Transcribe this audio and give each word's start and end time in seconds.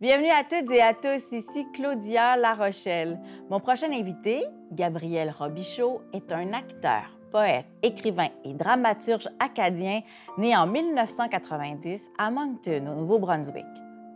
Bienvenue 0.00 0.30
à 0.30 0.44
toutes 0.44 0.70
et 0.70 0.80
à 0.80 0.94
tous, 0.94 1.32
ici 1.32 1.66
Claudia 1.74 2.36
La 2.36 2.54
Rochelle. 2.54 3.18
Mon 3.50 3.58
prochain 3.58 3.90
invité, 3.90 4.44
Gabriel 4.70 5.34
Robichaud, 5.36 6.02
est 6.12 6.30
un 6.30 6.52
acteur, 6.52 7.02
poète, 7.32 7.66
écrivain 7.82 8.28
et 8.44 8.54
dramaturge 8.54 9.28
acadien 9.40 10.02
né 10.38 10.56
en 10.56 10.68
1990 10.68 12.10
à 12.16 12.30
Moncton, 12.30 12.86
au 12.92 12.94
Nouveau-Brunswick. 12.94 13.66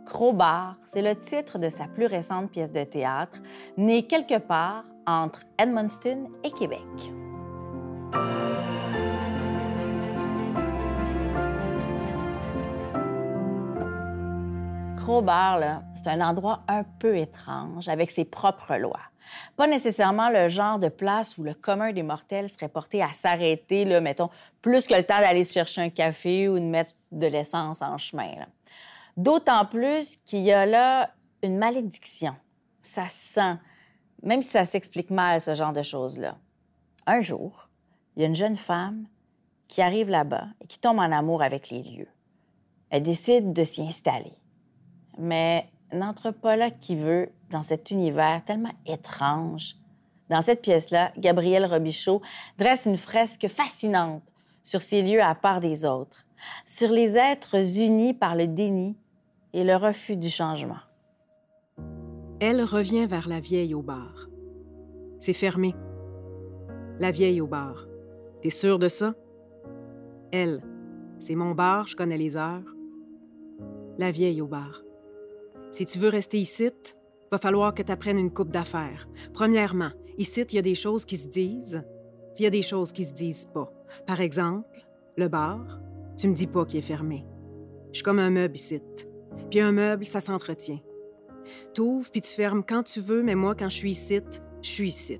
Crowbar, 0.05 0.77
c'est 0.85 1.01
le 1.01 1.17
titre 1.17 1.59
de 1.59 1.67
sa 1.67 1.89
plus 1.89 2.05
récente 2.05 2.49
pièce 2.49 2.71
de 2.71 2.85
théâtre, 2.85 3.41
née 3.75 4.03
quelque 4.03 4.37
part 4.37 4.85
entre 5.05 5.41
Edmundston 5.59 6.29
et 6.45 6.51
Québec. 6.51 6.79
C'est 15.95 16.07
un 16.07 16.21
endroit 16.21 16.63
un 16.69 16.83
peu 16.83 17.17
étrange, 17.17 17.89
avec 17.89 18.09
ses 18.09 18.23
propres 18.23 18.77
lois. 18.77 19.01
Pas 19.57 19.67
nécessairement 19.67 20.29
le 20.29 20.47
genre 20.47 20.79
de 20.79 20.87
place 20.87 21.37
où 21.37 21.43
le 21.43 21.53
commun 21.53 21.91
des 21.91 22.03
mortels 22.03 22.47
serait 22.47 22.69
porté 22.69 23.03
à 23.03 23.11
s'arrêter, 23.11 23.83
mettons, 23.99 24.29
plus 24.61 24.87
que 24.87 24.93
le 24.93 25.03
temps 25.03 25.19
d'aller 25.19 25.43
chercher 25.43 25.81
un 25.81 25.89
café 25.89 26.47
ou 26.47 26.57
de 26.57 26.63
mettre 26.63 26.93
de 27.11 27.27
l'essence 27.27 27.81
en 27.81 27.97
chemin. 27.97 28.31
D'autant 29.17 29.65
plus 29.65 30.17
qu'il 30.25 30.39
y 30.39 30.53
a 30.53 30.65
là 30.65 31.09
une 31.41 31.57
malédiction. 31.57 32.35
Ça 32.81 33.09
sent, 33.09 33.57
même 34.21 34.41
si 34.41 34.49
ça 34.49 34.65
s'explique 34.65 35.09
mal, 35.09 35.41
ce 35.41 35.53
genre 35.53 35.73
de 35.73 35.83
choses-là. 35.83 36.37
Un 37.05 37.19
jour, 37.19 37.67
il 38.15 38.21
y 38.21 38.25
a 38.25 38.27
une 38.29 38.35
jeune 38.35 38.57
femme 38.57 39.05
qui 39.67 39.81
arrive 39.81 40.09
là-bas 40.09 40.45
et 40.61 40.67
qui 40.67 40.79
tombe 40.79 40.99
en 40.99 41.11
amour 41.11 41.41
avec 41.43 41.69
les 41.69 41.83
lieux. 41.83 42.09
Elle 42.89 43.03
décide 43.03 43.51
de 43.51 43.63
s'y 43.65 43.81
installer. 43.81 44.33
Mais 45.17 45.67
pas 46.41 46.55
là 46.55 46.71
qui 46.71 46.95
veut 46.95 47.29
dans 47.51 47.63
cet 47.63 47.91
univers 47.91 48.43
tellement 48.45 48.73
étrange. 48.85 49.75
Dans 50.29 50.41
cette 50.41 50.61
pièce-là, 50.61 51.11
Gabriel 51.17 51.65
Robichaud 51.65 52.21
dresse 52.57 52.85
une 52.85 52.97
fresque 52.97 53.47
fascinante 53.47 54.23
sur 54.63 54.81
ces 54.81 55.01
lieux 55.01 55.21
à 55.21 55.35
part 55.35 55.59
des 55.59 55.85
autres, 55.85 56.25
sur 56.65 56.89
les 56.89 57.17
êtres 57.17 57.79
unis 57.79 58.13
par 58.13 58.35
le 58.35 58.47
déni 58.47 58.95
et 59.53 59.63
le 59.63 59.75
refus 59.75 60.15
du 60.15 60.29
changement. 60.29 60.79
Elle 62.39 62.63
revient 62.63 63.05
vers 63.05 63.27
la 63.27 63.39
vieille 63.39 63.73
au 63.73 63.81
bar. 63.81 64.27
C'est 65.19 65.33
fermé. 65.33 65.75
La 66.99 67.11
vieille 67.11 67.41
au 67.41 67.47
bar. 67.47 67.87
T'es 68.41 68.49
sûr 68.49 68.79
de 68.79 68.87
ça? 68.87 69.13
Elle. 70.31 70.61
C'est 71.19 71.35
mon 71.35 71.51
bar, 71.51 71.87
je 71.87 71.95
connais 71.95 72.17
les 72.17 72.35
heures. 72.35 72.75
La 73.97 74.11
vieille 74.11 74.41
au 74.41 74.47
bar. 74.47 74.81
Si 75.73 75.85
tu 75.85 75.97
veux 75.97 76.09
rester 76.09 76.37
ici, 76.37 76.69
va 77.31 77.39
falloir 77.39 77.73
que 77.73 77.81
tu 77.81 77.91
apprennes 77.91 78.19
une 78.19 78.31
coupe 78.31 78.51
d'affaires. 78.51 79.09
Premièrement, 79.33 79.89
ici, 80.19 80.41
il 80.41 80.55
y 80.55 80.59
a 80.59 80.61
des 80.61 80.75
choses 80.75 81.03
qui 81.03 81.17
se 81.17 81.27
disent, 81.27 81.83
puis 82.35 82.41
il 82.41 82.43
y 82.43 82.45
a 82.45 82.51
des 82.51 82.61
choses 82.61 82.91
qui 82.91 83.05
se 83.05 83.13
disent 83.15 83.45
pas. 83.45 83.73
Par 84.05 84.21
exemple, 84.21 84.85
le 85.17 85.27
bar, 85.29 85.79
tu 86.15 86.27
me 86.27 86.35
dis 86.35 86.45
pas 86.45 86.63
qu'il 86.65 86.77
est 86.77 86.83
fermé. 86.83 87.25
Je 87.91 87.97
suis 87.97 88.03
comme 88.03 88.19
un 88.19 88.29
meuble 88.29 88.55
ici. 88.55 88.83
Puis 89.49 89.61
un 89.61 89.71
meuble, 89.71 90.05
ça 90.05 90.21
s'entretient. 90.21 90.79
T'ouvres 91.73 92.11
puis 92.11 92.21
tu 92.21 92.31
fermes 92.31 92.63
quand 92.63 92.83
tu 92.83 93.01
veux, 93.01 93.23
mais 93.23 93.33
moi, 93.33 93.55
quand 93.55 93.69
je 93.69 93.77
suis 93.77 93.91
ici, 93.91 94.21
je 94.61 94.69
suis 94.69 94.89
ici. 94.89 95.19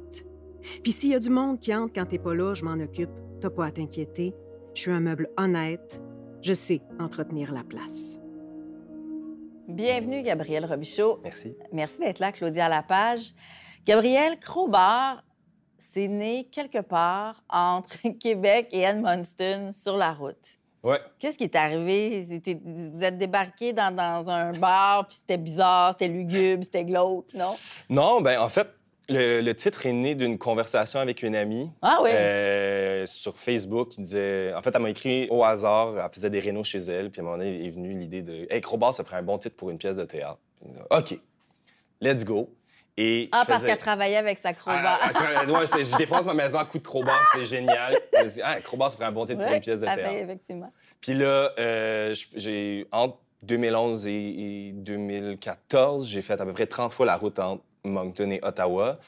Puis 0.84 0.92
s'il 0.92 1.10
y 1.10 1.16
a 1.16 1.20
du 1.20 1.32
monde 1.32 1.60
qui 1.60 1.74
entre 1.74 1.94
quand 1.94 2.06
t'es 2.06 2.20
pas 2.20 2.36
là, 2.36 2.54
je 2.54 2.64
m'en 2.64 2.74
occupe. 2.74 3.10
T'as 3.42 3.50
pas 3.50 3.66
à 3.66 3.72
t'inquiéter. 3.72 4.36
Je 4.76 4.82
suis 4.82 4.92
un 4.92 5.00
meuble 5.00 5.32
honnête. 5.36 6.04
Je 6.44 6.54
sais 6.54 6.84
entretenir 7.00 7.52
la 7.52 7.64
place. 7.64 8.20
Bienvenue, 9.68 10.22
Gabriel 10.22 10.66
Robichaud. 10.66 11.22
Merci. 11.24 11.56
Merci 11.72 12.00
d'être 12.00 12.20
là, 12.20 12.34
Claudia 12.34 12.68
Lapage. 12.68 13.34
Gabriel 13.86 14.38
Crowbar, 14.38 15.24
c'est 15.78 16.10
né 16.10 16.50
quelque 16.52 16.80
part 16.80 17.42
entre 17.50 17.98
Québec 18.20 18.68
et 18.72 18.82
Edmundston 18.82 19.72
sur 19.72 19.96
la 19.96 20.12
route. 20.12 20.60
Ouais. 20.84 21.00
Qu'est-ce 21.18 21.38
qui 21.38 21.46
est 21.46 21.56
arrivé? 21.56 22.42
Vous 22.66 23.04
êtes 23.04 23.18
débarqué 23.18 23.72
dans, 23.72 23.96
dans 23.96 24.30
un 24.30 24.52
bar, 24.52 25.08
puis 25.08 25.16
c'était 25.16 25.38
bizarre, 25.38 25.96
c'était 25.98 26.12
lugubre, 26.12 26.66
c'était 26.66 26.84
glauque, 26.84 27.34
non? 27.34 27.56
Non, 27.90 28.20
ben 28.20 28.42
en 28.42 28.50
fait, 28.50 28.68
le, 29.10 29.42
le 29.42 29.56
titre 29.56 29.86
est 29.86 29.92
né 29.94 30.16
d'une 30.16 30.38
conversation 30.38 31.00
avec 31.00 31.24
une 31.24 31.36
amie 31.36 31.70
Ah 31.82 32.00
oui? 32.02 32.10
euh, 32.14 33.06
sur 33.06 33.38
Facebook 33.38 33.90
qui 33.90 34.02
disait. 34.02 34.54
En 34.54 34.62
fait, 34.62 34.72
elle 34.74 34.82
m'a 34.82 34.90
écrit 34.90 35.28
au 35.30 35.44
hasard, 35.44 35.96
elle 35.98 36.10
faisait 36.14 36.30
des 36.30 36.40
rénaux 36.40 36.64
chez 36.64 36.80
elle, 36.80 37.12
puis 37.12 37.20
à 37.20 37.24
un 37.24 37.26
moment 37.26 37.38
donné 37.38 37.66
est 37.66 37.70
venue 37.70 37.94
l'idée 37.98 38.22
de 38.22 38.48
Hey, 38.50 38.62
Crowbar, 38.62 38.94
ça 38.94 39.04
ferait 39.04 39.18
un 39.18 39.24
bon 39.24 39.38
titre 39.38 39.56
pour 39.56 39.70
une 39.70 39.78
pièce 39.78 39.98
de 39.98 40.04
théâtre. 40.06 40.40
OK, 40.92 41.18
let's 42.02 42.24
go. 42.24 42.50
Et 42.96 43.28
ah, 43.32 43.44
parce 43.48 43.62
faisais- 43.62 43.72
qu'elle 43.72 43.80
travaillait 43.80 44.18
avec 44.18 44.38
sa 44.38 44.54
crowbar. 44.54 45.00
Ah, 45.02 45.46
ouais, 45.52 45.66
c'est- 45.66 45.84
je 45.84 45.98
défonce 45.98 46.26
ma 46.26 46.36
maison 46.36 46.60
à 46.60 46.66
coups 46.66 46.84
de 46.84 46.88
crowbar, 46.88 47.20
c'est 47.34 47.44
génial. 47.46 48.00
Dis, 48.26 48.40
ah, 48.44 48.62
crowbar, 48.62 48.92
ça 48.92 48.98
ferait 48.98 49.08
un 49.08 49.12
bon 49.12 49.26
titre 49.26 49.42
pour 49.44 49.52
une 49.52 49.60
pièce 49.62 49.82
de 49.82 49.88
fait, 49.88 49.96
théâtre. 49.96 50.14
effectivement. 50.16 50.72
Puis 51.02 51.16
là, 51.16 51.52
euh, 51.58 52.14
j'ai 52.36 52.86
entre 52.92 53.18
2011 53.42 54.06
et, 54.08 54.68
et 54.68 54.72
2014, 54.74 56.08
j'ai 56.08 56.22
fait 56.22 56.40
à 56.40 56.46
peu 56.46 56.54
près 56.54 56.68
30 56.68 56.94
fois 56.94 57.06
la 57.06 57.18
route 57.18 57.40
entre 57.40 57.64
Moncton 57.84 58.32
et 58.32 58.40
Ottawa. 58.44 59.00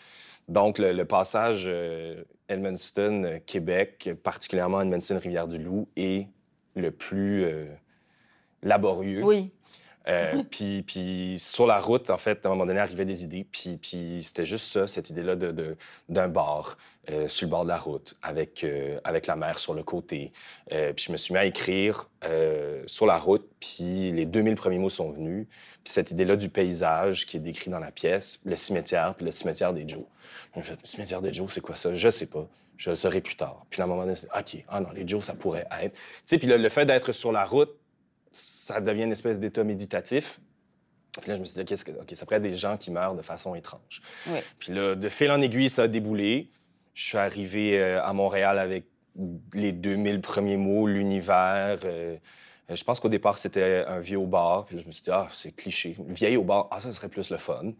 Donc, 0.47 0.77
le, 0.77 1.03
passage 1.05 1.65
euh, 1.67 2.23
Edmundston-Québec, 2.49 4.11
particulièrement 4.21 4.81
Edmundston-Rivière-du-Loup, 4.81 5.87
est 5.95 6.27
le 6.75 6.91
plus 6.91 7.43
euh, 7.45 7.65
laborieux. 8.61 9.23
Oui. 9.23 9.51
Euh, 10.07 10.43
puis, 10.49 11.37
sur 11.39 11.65
la 11.67 11.79
route, 11.79 12.09
en 12.09 12.17
fait, 12.17 12.45
à 12.45 12.49
un 12.49 12.51
moment 12.51 12.65
donné, 12.65 12.79
arrivaient 12.79 13.05
des 13.05 13.23
idées. 13.23 13.45
Puis, 13.51 13.77
puis 13.77 14.21
c'était 14.21 14.45
juste 14.45 14.65
ça, 14.65 14.87
cette 14.87 15.09
idée-là 15.09 15.35
de, 15.35 15.51
de- 15.51 15.77
d'un 16.09 16.27
bar 16.27 16.77
euh, 17.09 17.27
sur 17.27 17.45
le 17.47 17.51
bord 17.51 17.63
de 17.63 17.69
la 17.69 17.77
route, 17.77 18.15
avec, 18.21 18.63
euh, 18.63 18.99
avec 19.03 19.27
la 19.27 19.35
mer 19.35 19.59
sur 19.59 19.73
le 19.73 19.83
côté. 19.83 20.31
Puis 20.69 21.05
je 21.07 21.11
me 21.11 21.17
suis 21.17 21.33
mis 21.33 21.39
à 21.39 21.45
écrire 21.45 22.09
sur 22.87 23.05
la 23.05 23.17
route, 23.17 23.47
puis 23.59 24.11
les 24.11 24.25
2000 24.25 24.55
premiers 24.55 24.79
mots 24.79 24.89
sont 24.89 25.11
venus. 25.11 25.47
Puis 25.83 25.93
cette 25.93 26.11
idée-là 26.11 26.35
du 26.35 26.49
paysage 26.49 27.25
qui 27.27 27.37
est 27.37 27.39
décrit 27.39 27.69
dans 27.69 27.79
la 27.79 27.91
pièce, 27.91 28.41
le 28.45 28.55
cimetière, 28.55 29.13
puis 29.15 29.25
le 29.25 29.31
cimetière 29.31 29.73
des 29.73 29.87
Joe. 29.87 30.03
J'ai 30.55 30.61
fait, 30.63 30.73
le 30.73 30.85
cimetière 30.87 31.21
des 31.21 31.33
Joe, 31.33 31.51
c'est 31.51 31.61
quoi 31.61 31.75
ça? 31.75 31.93
Je 31.93 32.09
sais 32.09 32.25
pas. 32.25 32.47
Je 32.77 32.89
le 32.89 32.95
saurai 32.95 33.21
plus 33.21 33.35
tard. 33.35 33.65
Puis 33.69 33.81
à 33.81 33.85
un 33.85 33.87
moment 33.87 34.05
donné, 34.05 34.17
OK, 34.35 34.63
ah 34.67 34.79
non, 34.81 34.89
les 34.93 35.07
Joe, 35.07 35.23
ça 35.23 35.33
pourrait 35.33 35.67
être. 35.81 35.93
Tu 35.93 35.99
sais, 36.25 36.37
puis 36.39 36.47
le 36.47 36.69
fait 36.69 36.85
d'être 36.85 37.11
sur 37.11 37.31
la 37.31 37.45
route, 37.45 37.71
ça 38.35 38.81
devient 38.81 39.03
une 39.03 39.11
espèce 39.11 39.39
d'état 39.39 39.63
méditatif. 39.63 40.39
Puis 41.21 41.29
là, 41.29 41.35
je 41.35 41.39
me 41.39 41.45
suis 41.45 41.57
dit, 41.57 41.65
qu'est-ce 41.65 41.85
que, 41.85 41.91
OK, 41.91 42.11
ça 42.13 42.25
pourrait 42.25 42.37
être 42.37 42.43
des 42.43 42.55
gens 42.55 42.75
qui 42.77 42.91
meurent 42.91 43.15
de 43.15 43.21
façon 43.21 43.55
étrange. 43.55 44.01
Oui. 44.27 44.39
Puis 44.59 44.73
là, 44.73 44.95
de 44.95 45.09
fil 45.09 45.31
en 45.31 45.41
aiguille, 45.41 45.69
ça 45.69 45.83
a 45.83 45.87
déboulé. 45.87 46.49
Je 46.93 47.03
suis 47.03 47.17
arrivé 47.17 47.79
euh, 47.79 48.03
à 48.03 48.11
Montréal 48.13 48.59
avec 48.59 48.85
les 49.53 49.71
2000 49.71 50.19
premiers 50.19 50.57
mots, 50.57 50.87
l'univers. 50.87 51.79
euh, 51.85 52.17
euh, 52.69 52.75
je 52.75 52.83
pense 52.83 52.99
qu'au 52.99 53.07
départ, 53.09 53.37
c'était 53.37 53.85
un 53.87 53.99
vieux 53.99 54.17
au 54.17 54.25
bar. 54.27 54.65
Puis 54.65 54.75
là, 54.75 54.81
je 54.81 54.87
me 54.87 54.91
suis 54.91 55.03
dit, 55.03 55.11
ah, 55.11 55.27
c'est 55.31 55.53
cliché. 55.53 55.95
Vieille 56.09 56.35
au 56.35 56.43
bar, 56.43 56.67
ah, 56.71 56.81
ça 56.81 56.91
serait 56.91 57.07
plus 57.09 57.29
le 57.29 57.37
fun. 57.37 57.71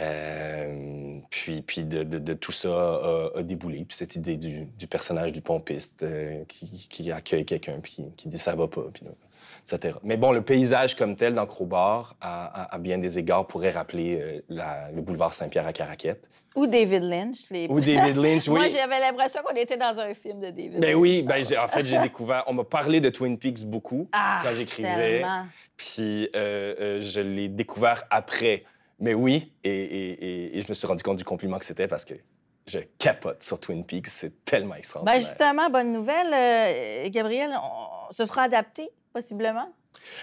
Euh, 0.00 1.18
puis 1.30 1.62
puis 1.62 1.84
de, 1.84 2.02
de- 2.02 2.18
de 2.18 2.34
tout 2.34 2.50
ça 2.52 2.68
a, 2.68 3.28
a 3.36 3.42
déboulé. 3.42 3.84
Puis 3.84 3.96
cette 3.96 4.16
idée 4.16 4.36
du, 4.36 4.64
du 4.64 4.86
personnage 4.86 5.32
du 5.32 5.40
pompiste 5.40 6.02
euh, 6.02 6.44
qui, 6.48 6.88
qui 6.88 7.12
accueille 7.12 7.44
quelqu'un 7.44 7.78
puis 7.80 7.92
qui, 7.92 8.04
qui 8.16 8.28
dit 8.28 8.38
ça 8.38 8.54
va 8.56 8.66
pas, 8.66 8.82
puis 8.92 9.04
là, 9.04 9.12
etc. 9.72 9.96
Mais 10.02 10.16
bon, 10.16 10.30
le 10.32 10.42
paysage 10.42 10.94
comme 10.94 11.16
tel 11.16 11.34
dans 11.34 11.46
Crowbar, 11.46 12.16
à, 12.20 12.44
à- 12.64 12.74
à 12.74 12.78
bien 12.78 12.98
des 12.98 13.18
égards, 13.18 13.46
pourrait 13.46 13.70
rappeler 13.70 14.20
euh, 14.20 14.40
la- 14.48 14.90
le 14.92 15.00
boulevard 15.00 15.32
Saint-Pierre 15.32 15.66
à 15.66 15.72
Caraquette. 15.72 16.28
Ou 16.54 16.66
David 16.66 17.02
Lynch. 17.02 17.50
Les... 17.50 17.66
Ou 17.68 17.80
David 17.80 18.16
Lynch, 18.16 18.46
oui. 18.48 18.54
Moi, 18.60 18.68
j'avais 18.68 19.00
l'impression 19.00 19.40
qu'on 19.42 19.54
était 19.56 19.76
dans 19.76 19.98
un 19.98 20.14
film 20.14 20.38
de 20.40 20.50
David 20.50 20.80
Ben 20.80 20.90
Lynch. 20.90 20.96
oui, 20.96 21.22
ben 21.22 21.42
en 21.58 21.68
fait, 21.68 21.84
j'ai 21.86 21.98
découvert. 21.98 22.44
On 22.46 22.52
m'a 22.52 22.64
parlé 22.64 23.00
de 23.00 23.08
Twin 23.08 23.38
Peaks 23.38 23.64
beaucoup 23.64 24.08
Ah, 24.12 24.40
quand 24.42 24.52
j'écrivais. 24.52 25.22
Puis 25.76 26.28
euh, 26.36 26.74
euh, 26.80 27.00
je 27.00 27.20
l'ai 27.20 27.48
découvert 27.48 28.04
après. 28.10 28.64
Mais 29.00 29.14
oui, 29.14 29.52
et, 29.64 29.70
et- 29.70 30.24
et- 30.24 30.58
et 30.58 30.62
je 30.62 30.68
me 30.68 30.74
suis 30.74 30.86
rendu 30.86 31.02
compte 31.02 31.16
du 31.16 31.24
compliment 31.24 31.58
que 31.58 31.64
c'était 31.64 31.88
parce 31.88 32.04
que 32.04 32.14
je 32.68 32.78
capote 32.98 33.42
sur 33.42 33.58
Twin 33.58 33.84
Peaks. 33.84 34.06
C'est 34.06 34.44
tellement 34.44 34.76
extraordinaire. 34.76 35.18
Ben 35.18 35.26
justement, 35.26 35.68
bonne 35.68 35.92
nouvelle, 35.92 36.32
euh, 36.32 37.08
Gabriel, 37.10 37.50
on- 37.60 38.12
ce 38.12 38.24
sera 38.24 38.42
adapté, 38.42 38.88
possiblement? 39.14 39.72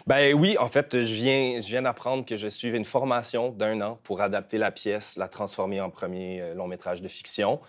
Ben 0.05 0.35
oui, 0.35 0.57
en 0.59 0.67
fait, 0.67 0.99
je 1.01 1.13
viens, 1.15 1.59
je 1.59 1.67
viens 1.67 1.81
d'apprendre 1.81 2.23
que 2.25 2.35
je 2.35 2.47
suivais 2.47 2.77
une 2.77 2.85
formation 2.85 3.49
d'un 3.49 3.81
an 3.81 3.97
pour 4.03 4.21
adapter 4.21 4.57
la 4.59 4.69
pièce, 4.69 5.17
la 5.17 5.27
transformer 5.27 5.81
en 5.81 5.89
premier 5.89 6.41
euh, 6.41 6.53
long 6.53 6.67
métrage 6.67 7.01
de 7.01 7.07
fiction. 7.07 7.59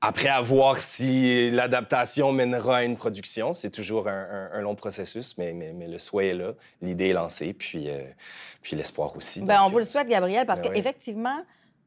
Après, 0.00 0.28
à 0.28 0.40
voir 0.40 0.78
si 0.78 1.50
l'adaptation 1.50 2.32
mènera 2.32 2.78
à 2.78 2.82
une 2.84 2.96
production. 2.96 3.52
C'est 3.52 3.70
toujours 3.70 4.08
un, 4.08 4.48
un- 4.52 4.58
un 4.58 4.60
long 4.62 4.74
processus, 4.74 5.36
mais, 5.36 5.52
mais, 5.52 5.74
mais 5.74 5.88
le 5.88 5.98
souhait 5.98 6.28
est 6.28 6.34
là, 6.34 6.52
l'idée 6.80 7.08
est 7.08 7.12
lancée, 7.12 7.52
puis, 7.52 7.90
euh, 7.90 8.00
puis 8.62 8.76
l'espoir 8.76 9.14
aussi. 9.14 9.42
Ben, 9.42 9.58
Donc, 9.58 9.66
on 9.66 9.70
vous 9.72 9.78
le 9.78 9.84
souhaite, 9.84 10.08
Gabriel, 10.08 10.46
parce 10.46 10.62
ben 10.62 10.70
oui. 10.70 10.78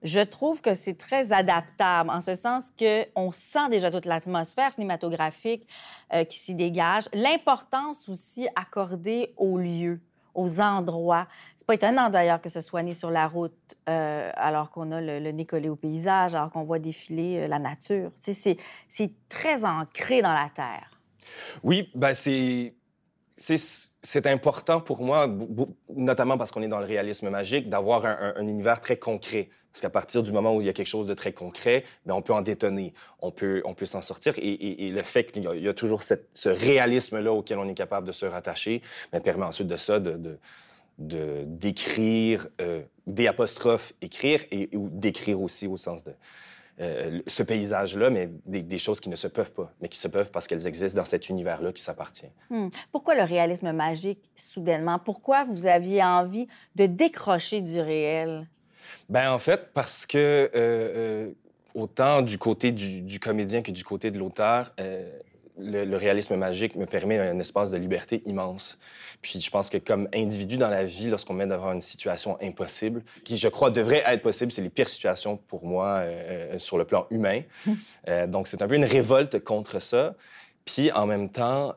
Je 0.04 0.20
trouve 0.20 0.62
que 0.62 0.74
c'est 0.74 0.98
très 0.98 1.32
adaptable, 1.32 2.10
en 2.10 2.22
ce 2.22 2.36
sens 2.36 2.72
qu'on 2.78 3.32
sent 3.32 3.70
déjà 3.70 3.90
toute 3.90 4.06
l'atmosphère 4.06 4.74
cinématographique 4.74 5.68
euh, 6.14 6.24
qui 6.26 6.38
s'y 6.40 6.54
dégage. 6.54 7.10
L'importance 7.14 8.10
aussi 8.10 8.48
accordée 8.56 9.34
au 9.38 9.58
lieu, 9.58 10.02
aux 10.36 10.60
endroits. 10.60 11.28
C'est 11.56 11.66
pas 11.66 11.76
étonnant 11.76 12.10
d'ailleurs 12.10 12.42
que 12.42 12.50
ce 12.50 12.62
soit 12.62 12.84
né 12.84 12.94
sur 12.94 13.12
la 13.12 13.28
route 13.28 13.54
euh, 13.90 14.32
alors 14.36 14.72
qu'on 14.72 14.92
a 14.92 15.02
le, 15.02 15.32
nez 15.32 15.46
collé 15.46 15.70
au 15.70 15.76
paysage, 15.76 16.36
alors 16.36 16.52
qu'on 16.52 16.64
voit 16.64 16.80
défiler 16.80 17.42
euh, 17.42 17.48
la 17.48 17.60
nature. 17.60 18.12
C'est 18.20 18.58
très 19.30 19.66
ancré 19.66 20.22
dans 20.22 20.34
la 20.34 20.50
terre. 20.54 21.00
Oui, 21.64 21.90
ben 21.96 22.14
c'est 22.14 22.74
c'est 23.35 24.27
important 24.27 24.80
pour 24.80 25.01
moi, 25.01 25.27
notamment 25.89 26.38
parce 26.38 26.51
qu'on 26.51 26.62
est 26.62 26.68
dans 26.68 26.80
le 26.80 26.85
réalisme 26.85 27.30
magique, 27.30 27.69
d'avoir 27.69 28.06
un, 28.06 28.35
univers 28.41 28.80
très 28.80 28.97
concret. 28.97 29.50
Parce 29.71 29.81
qu'à 29.81 29.89
partir 29.89 30.21
du 30.21 30.31
moment 30.31 30.56
où 30.56 30.62
il 30.62 30.68
y 30.68 30.69
a 30.69 30.74
quelque 30.74 30.88
chose 30.88 31.07
de 31.07 31.15
très 31.15 31.33
concret, 31.33 31.83
bien, 32.06 32.13
on 32.13 32.21
peut 32.21 32.33
en 32.33 32.41
détonner, 32.41 32.94
on 33.19 33.31
peut, 33.31 33.63
on 33.65 33.74
peut 33.74 33.88
s'en 33.88 34.03
sortir. 34.03 34.35
Et, 34.38 34.91
le 34.91 35.01
fait 35.01 35.31
qu'il 35.31 35.44
y, 35.44 35.68
a 35.68 35.74
toujours 35.74 36.03
ce 36.03 36.50
réalisme-là 36.50 37.33
auquel 37.33 37.57
on 37.57 37.68
est 37.68 37.74
capable 37.74 38.06
de 38.06 38.12
se 38.12 38.27
rattacher 38.27 38.83
bien, 39.12 39.19
permet 39.19 39.45
ensuite 39.45 39.68
de 39.68 39.77
ça 39.77 40.00
de, 40.00 40.38
de 41.00 41.44
d'écrire, 41.47 42.47
euh, 42.62 42.83
des 43.07 43.27
apostrophes, 43.27 43.94
écrire, 44.01 44.41
et 44.51 44.69
ou 44.75 44.89
d'écrire 44.91 45.41
aussi 45.41 45.68
au 45.68 45.77
sens 45.77 46.03
de 46.03 46.13
euh, 46.81 47.22
ce 47.28 47.44
paysage-là, 47.44 48.10
mais 48.10 48.31
des, 48.46 48.78
choses 48.80 49.00
qui 49.00 49.10
ne 49.10 49.16
se 49.16 49.28
peuvent 49.28 49.54
pas, 49.54 49.72
mais 49.80 49.88
qui 49.88 50.00
se 50.00 50.08
peuvent 50.08 50.31
parce 50.31 50.48
qu'elles 50.48 50.66
existent 50.66 51.00
dans 51.00 51.06
cet 51.06 51.30
univers-là 51.30 51.72
qui 51.72 51.84
s'appartient. 51.84 52.31
Hmm. 52.50 52.70
Pourquoi 52.92 53.14
le 53.14 53.24
réalisme 53.24 53.72
magique, 53.72 54.20
soudainement? 54.36 54.98
Pourquoi 54.98 55.46
vous 55.46 55.68
aviez 55.68 56.04
envie 56.04 56.48
de 56.75 56.88
décrocher 56.88 57.62
du 57.62 57.80
réel? 57.80 58.48
Ben 59.08 59.31
en 59.31 59.38
fait, 59.38 59.72
parce 59.74 60.08
que 60.08 60.18
euh, 60.18 60.50
euh, 60.56 61.31
autant 61.75 62.24
du 62.24 62.40
côté 62.40 62.72
du, 62.72 63.19
comédien 63.19 63.62
que 63.62 63.72
du 63.72 63.84
côté 63.84 64.10
de 64.10 64.18
l'auteur, 64.18 64.74
le, 65.58 65.96
réalisme 65.98 66.36
magique 66.36 66.76
me 66.76 66.86
permet 66.86 67.20
un 67.20 67.40
espace 67.40 67.72
de 67.72 67.78
liberté 67.78 68.22
immense. 68.26 68.78
Puis 69.22 69.40
je 69.40 69.50
pense 69.50 69.70
que 69.70 69.78
comme 69.78 70.08
individu 70.14 70.58
dans 70.58 70.70
la 70.70 70.84
vie, 70.84 71.10
lorsqu'on 71.10 71.34
met 71.34 71.46
devant 71.46 71.72
une 71.74 71.82
situation 71.82 72.38
impossible, 72.42 73.04
qui 73.24 73.38
je 73.38 73.48
crois 73.48 73.70
devrait 73.70 74.04
être 74.06 74.22
possible, 74.22 74.52
c'est 74.52 74.62
les 74.62 74.70
pires 74.70 74.90
situations 74.90 75.38
pour 75.38 75.66
moi 75.66 76.00
euh, 76.00 76.54
euh, 76.54 76.58
sur 76.58 76.78
le 76.78 76.86
plan 76.86 77.08
humain. 77.10 77.42
Euh, 78.10 78.28
donc 78.28 78.50
c'est 78.50 78.62
un 78.62 78.68
peu 78.68 78.76
une 78.76 78.84
révolte 78.84 79.40
contre 79.40 79.82
ça. 79.82 80.14
Puis 80.65 80.92
en 80.92 81.06
même 81.06 81.30
temps, 81.30 81.75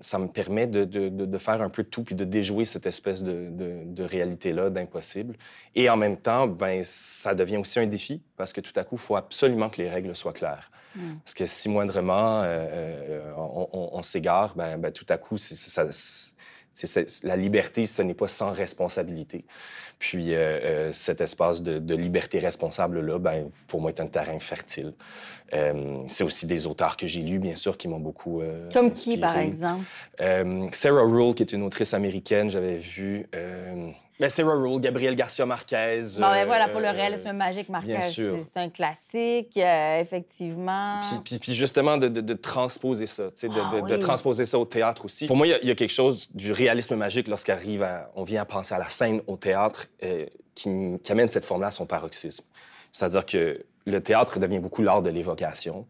ça 0.00 0.18
me 0.18 0.28
permet 0.28 0.66
de, 0.66 0.84
de, 0.84 1.08
de, 1.08 1.38
faire 1.38 1.60
un 1.60 1.68
peu 1.68 1.82
de 1.82 1.88
tout 1.88 2.04
puis 2.04 2.14
de 2.14 2.24
déjouer 2.24 2.64
cette 2.64 2.86
espèce 2.86 3.22
de, 3.22 3.50
de 3.50 4.02
réalité-là, 4.02 4.70
d'impossible. 4.70 5.36
Et 5.74 5.90
en 5.90 5.96
même 5.96 6.16
temps, 6.16 6.46
ben, 6.46 6.82
ça 6.84 7.34
devient 7.34 7.58
aussi 7.58 7.78
un 7.78 7.86
défi 7.86 8.22
parce 8.36 8.52
que 8.52 8.60
tout 8.60 8.72
à 8.76 8.84
coup, 8.84 8.96
il 8.96 9.00
faut 9.00 9.16
absolument 9.16 9.68
que 9.68 9.82
les 9.82 9.90
règles 9.90 10.14
soient 10.14 10.32
claires. 10.32 10.70
Mm. 10.96 11.16
Parce 11.24 11.34
que 11.34 11.46
si 11.46 11.68
moindrement 11.68 12.42
euh, 12.42 12.46
euh, 12.46 13.32
on, 13.36 14.02
s'égare, 14.02 14.54
ben, 14.54 14.78
ben, 14.78 14.92
tout 14.92 15.06
à 15.08 15.18
coup, 15.18 15.38
ça, 15.38 15.84
la 17.22 17.36
liberté, 17.36 17.86
ce 17.86 18.02
n'est 18.02 18.14
pas 18.14 18.28
sans 18.28 18.52
responsabilité. 18.52 19.44
Puis 19.98 20.34
euh, 20.34 20.92
cet 20.92 21.20
espace 21.20 21.62
de, 21.62 21.94
liberté 21.94 22.38
responsable-là, 22.38 23.18
ben, 23.18 23.50
pour 23.66 23.80
moi, 23.80 23.90
est 23.90 24.00
un 24.00 24.06
terrain 24.06 24.38
fertile. 24.38 24.94
C'est 26.08 26.24
aussi 26.24 26.46
des 26.46 26.66
auteurs 26.66 26.96
que 26.96 27.06
j'ai 27.06 27.20
lus, 27.20 27.38
bien 27.38 27.56
sûr, 27.56 27.76
qui 27.76 27.88
m'ont 27.88 28.00
beaucoup. 28.00 28.42
Comme 28.72 28.92
qui, 28.92 29.16
par 29.18 29.38
exemple? 29.38 29.84
Sarah 30.72 31.02
Rule, 31.02 31.34
qui 31.34 31.42
est 31.42 31.52
une 31.52 31.62
autrice 31.62 31.94
américaine, 31.94 32.50
j'avais 32.50 32.76
vu. 32.76 33.28
Ben, 34.20 34.28
Sarah 34.28 34.54
Rule, 34.54 34.80
Gabriel 34.80 35.16
Garcia 35.16 35.44
Marquez. 35.44 36.02
Bon, 36.18 36.30
ben, 36.30 36.46
voilà, 36.46 36.68
pour 36.68 36.80
le 36.80 36.86
euh, 36.86 36.92
réalisme 36.92 37.32
magique, 37.32 37.68
Marquez, 37.68 37.98
c'est 38.00 38.60
un 38.60 38.70
classique, 38.70 39.56
euh, 39.56 40.00
effectivement. 40.00 41.00
Puis, 41.24 41.38
puis, 41.40 41.54
justement, 41.54 41.96
de, 41.96 42.08
de, 42.08 42.34
transposer 42.34 43.06
ça, 43.06 43.24
de, 43.24 43.48
ah 43.50 43.80
de, 43.80 43.96
transposer 43.96 44.46
ça 44.46 44.58
au 44.58 44.64
théâtre 44.64 45.04
aussi. 45.04 45.26
Pour 45.26 45.36
moi, 45.36 45.48
il 45.48 45.66
y, 45.66 45.70
a 45.70 45.74
quelque 45.74 45.92
chose 45.92 46.28
du 46.32 46.52
réalisme 46.52 46.94
magique 46.94 47.26
lorsqu'arrive 47.26 47.84
on 48.14 48.22
vient 48.22 48.42
à 48.42 48.44
penser 48.44 48.74
à 48.74 48.78
la 48.78 48.88
scène 48.88 49.20
au 49.26 49.36
théâtre 49.36 49.86
euh, 50.04 50.26
qui, 50.54 50.70
qui, 51.02 51.12
amène 51.12 51.28
cette 51.28 51.44
forme-là 51.44 51.68
à 51.68 51.72
son 51.72 51.86
paroxysme. 51.86 52.44
C'est-à-dire 52.92 53.26
que 53.26 53.64
le 53.86 54.00
théâtre 54.00 54.38
devient 54.38 54.60
beaucoup 54.60 54.82
l'art 54.82 55.02
de 55.02 55.10
l'évocation. 55.10 55.86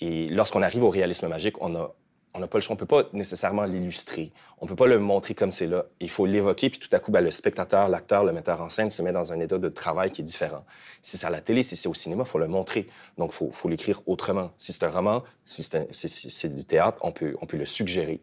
Et 0.00 0.28
lorsqu'on 0.28 0.62
arrive 0.62 0.82
au 0.82 0.90
réalisme 0.90 1.28
magique, 1.28 1.60
on 1.60 1.74
a 1.76 1.94
on 2.34 2.40
n'a 2.40 2.46
pas 2.46 2.58
le 2.58 2.62
choix, 2.62 2.74
on 2.74 2.76
peut 2.76 2.86
pas 2.86 3.04
nécessairement 3.12 3.64
l'illustrer. 3.64 4.32
On 4.60 4.66
peut 4.66 4.76
pas 4.76 4.86
le 4.86 4.98
montrer 4.98 5.34
comme 5.34 5.52
c'est 5.52 5.66
là. 5.66 5.84
Il 6.00 6.08
faut 6.08 6.24
l'évoquer, 6.24 6.70
puis 6.70 6.78
tout 6.78 6.88
à 6.92 6.98
coup, 6.98 7.10
ben, 7.10 7.22
le 7.22 7.30
spectateur, 7.30 7.88
l'acteur, 7.88 8.24
le 8.24 8.32
metteur 8.32 8.62
en 8.62 8.70
scène 8.70 8.90
se 8.90 9.02
met 9.02 9.12
dans 9.12 9.32
un 9.32 9.40
état 9.40 9.58
de 9.58 9.68
travail 9.68 10.10
qui 10.10 10.22
est 10.22 10.24
différent. 10.24 10.64
Si 11.02 11.18
c'est 11.18 11.26
à 11.26 11.30
la 11.30 11.42
télé, 11.42 11.62
si 11.62 11.76
c'est 11.76 11.88
au 11.88 11.94
cinéma, 11.94 12.22
il 12.24 12.28
faut 12.28 12.38
le 12.38 12.48
montrer. 12.48 12.86
Donc, 13.18 13.34
il 13.38 13.52
faut, 13.52 13.68
l'écrire 13.68 14.00
autrement. 14.06 14.50
Si 14.56 14.72
c'est 14.72 14.84
un 14.84 14.90
roman, 14.90 15.22
si 15.44 15.62
c'est 15.62 16.54
du 16.54 16.64
théâtre, 16.64 16.98
on 17.02 17.12
peut, 17.12 17.36
on 17.42 17.46
peut 17.46 17.58
le 17.58 17.66
suggérer. 17.66 18.22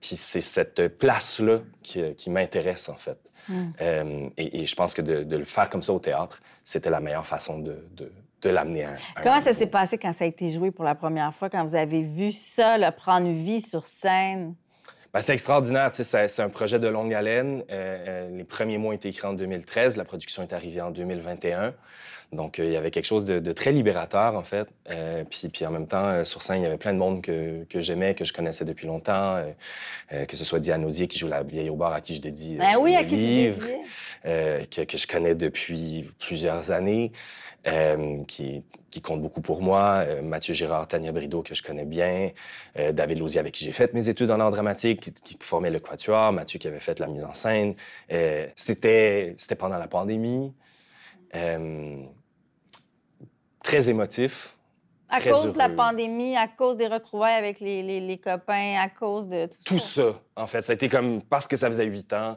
Puis 0.00 0.16
c'est 0.16 0.42
cette 0.42 0.98
place-là 0.98 1.60
qui, 1.82 2.14
qui 2.14 2.28
m'intéresse, 2.28 2.90
en 2.90 2.96
fait. 2.96 3.18
Hmm. 3.48 3.70
Euh, 3.80 4.28
et, 4.36 4.66
je 4.66 4.74
pense 4.76 4.92
que 4.92 5.00
de, 5.00 5.36
le 5.36 5.44
faire 5.44 5.70
comme 5.70 5.82
ça 5.82 5.94
au 5.94 5.98
théâtre, 5.98 6.42
c'était 6.62 6.90
la 6.90 7.00
meilleure 7.00 7.26
façon 7.26 7.58
de, 7.58 7.86
de 7.92 8.12
l'amener 8.44 8.84
à, 8.84 8.96
Comment 9.22 9.40
ça 9.40 9.52
s'est 9.52 9.66
passé 9.66 9.98
quand 9.98 10.12
ça 10.12 10.24
a 10.24 10.26
été 10.26 10.50
joué 10.50 10.70
pour 10.70 10.84
la 10.84 10.94
première 10.94 11.34
fois, 11.34 11.50
quand 11.50 11.64
vous 11.64 11.74
avez 11.74 12.02
vu 12.02 12.32
ça 12.32 12.78
là, 12.78 12.92
prendre 12.92 13.28
vie 13.30 13.60
sur 13.60 13.86
scène? 13.86 14.54
Ben, 15.16 15.22
c'est 15.22 15.32
extraordinaire. 15.32 15.90
C'est 15.94 16.42
un 16.42 16.50
projet 16.50 16.78
de 16.78 16.88
longue 16.88 17.14
haleine. 17.14 17.64
Euh, 17.70 18.04
euh, 18.06 18.36
les 18.36 18.44
premiers 18.44 18.76
mois 18.76 18.90
ont 18.90 18.92
été 18.92 19.08
écrits 19.08 19.26
en 19.26 19.32
2013. 19.32 19.96
La 19.96 20.04
production 20.04 20.42
est 20.42 20.52
arrivée 20.52 20.82
en 20.82 20.90
2021. 20.90 21.72
Donc, 22.32 22.58
euh, 22.58 22.66
il 22.66 22.72
y 22.72 22.76
avait 22.76 22.90
quelque 22.90 23.06
chose 23.06 23.24
de, 23.24 23.52
très 23.52 23.72
libérateur, 23.72 24.34
en 24.34 24.42
fait. 24.42 24.68
puis, 25.30 25.48
puis 25.48 25.64
en 25.64 25.70
même 25.70 25.86
temps, 25.86 26.22
sur 26.22 26.42
scène, 26.42 26.58
il 26.58 26.64
y 26.64 26.66
avait 26.66 26.76
plein 26.76 26.92
de 26.92 26.98
monde 26.98 27.22
que, 27.22 27.64
que 27.64 27.80
j'aimais, 27.80 28.14
que 28.14 28.26
je 28.26 28.34
connaissais 28.34 28.66
depuis 28.66 28.86
longtemps. 28.86 29.42
que 30.10 30.36
ce 30.36 30.44
soit 30.44 30.58
Diane 30.58 30.84
Audier, 30.84 31.06
qui 31.06 31.18
joue 31.18 31.28
la 31.28 31.42
vieille 31.42 31.70
au 31.70 31.76
bar, 31.76 31.94
à 31.94 32.02
qui 32.02 32.14
je 32.14 32.20
dédie 32.20 32.56
ben 32.56 32.76
oui, 32.78 32.94
à 32.94 33.02
qui 33.02 33.16
livre, 33.16 33.66
que, 34.26 34.82
que, 34.84 34.98
je 34.98 35.06
connais 35.06 35.34
depuis 35.34 36.10
plusieurs 36.18 36.72
années. 36.72 37.12
Euh, 37.66 38.22
qui, 38.28 38.62
qui, 38.92 39.00
compte 39.00 39.20
beaucoup 39.20 39.40
pour 39.40 39.60
moi. 39.60 40.04
Euh, 40.06 40.22
Mathieu 40.22 40.54
Girard, 40.54 40.86
Tania 40.86 41.10
Brideau, 41.10 41.42
que 41.42 41.52
je 41.52 41.64
connais 41.64 41.84
bien. 41.84 42.30
Euh, 42.78 42.92
David 42.92 43.18
Lausier, 43.18 43.40
avec 43.40 43.54
qui 43.54 43.64
j'ai 43.64 43.72
fait 43.72 43.92
mes 43.92 44.08
études 44.08 44.30
en 44.30 44.38
art 44.38 44.52
dramatique, 44.52 45.00
qui, 45.00 45.12
qui, 45.12 45.36
formait 45.40 45.70
le 45.70 45.80
quatuor. 45.80 46.32
Mathieu, 46.32 46.60
qui 46.60 46.68
avait 46.68 46.78
fait 46.78 47.00
la 47.00 47.08
mise 47.08 47.24
en 47.24 47.32
scène. 47.32 47.74
C'était 48.54 49.34
pendant 49.58 49.78
la 49.78 49.88
pandémie. 49.88 50.54
très 53.64 53.90
émotif. 53.90 54.56
À 55.08 55.20
cause 55.20 55.54
de 55.54 55.58
la 55.58 55.68
pandémie, 55.68 56.36
à 56.36 56.46
cause 56.46 56.76
des 56.76 56.86
retrouvailles 56.86 57.34
avec 57.34 57.58
les, 57.58 57.82
les, 57.82 58.00
les 58.00 58.18
copains, 58.18 58.76
à 58.80 58.88
cause 58.88 59.28
de 59.28 59.46
tout, 59.46 59.74
tout 59.74 59.78
ça? 59.78 60.02
Tout 60.02 60.12
ça, 60.12 60.20
en 60.36 60.46
fait. 60.46 60.62
Ça 60.62 60.72
a 60.72 60.74
été 60.74 60.88
comme 60.88 61.22
parce 61.22 61.48
que 61.48 61.56
ça 61.56 61.66
faisait 61.66 61.86
huit 61.86 62.12
ans, 62.12 62.36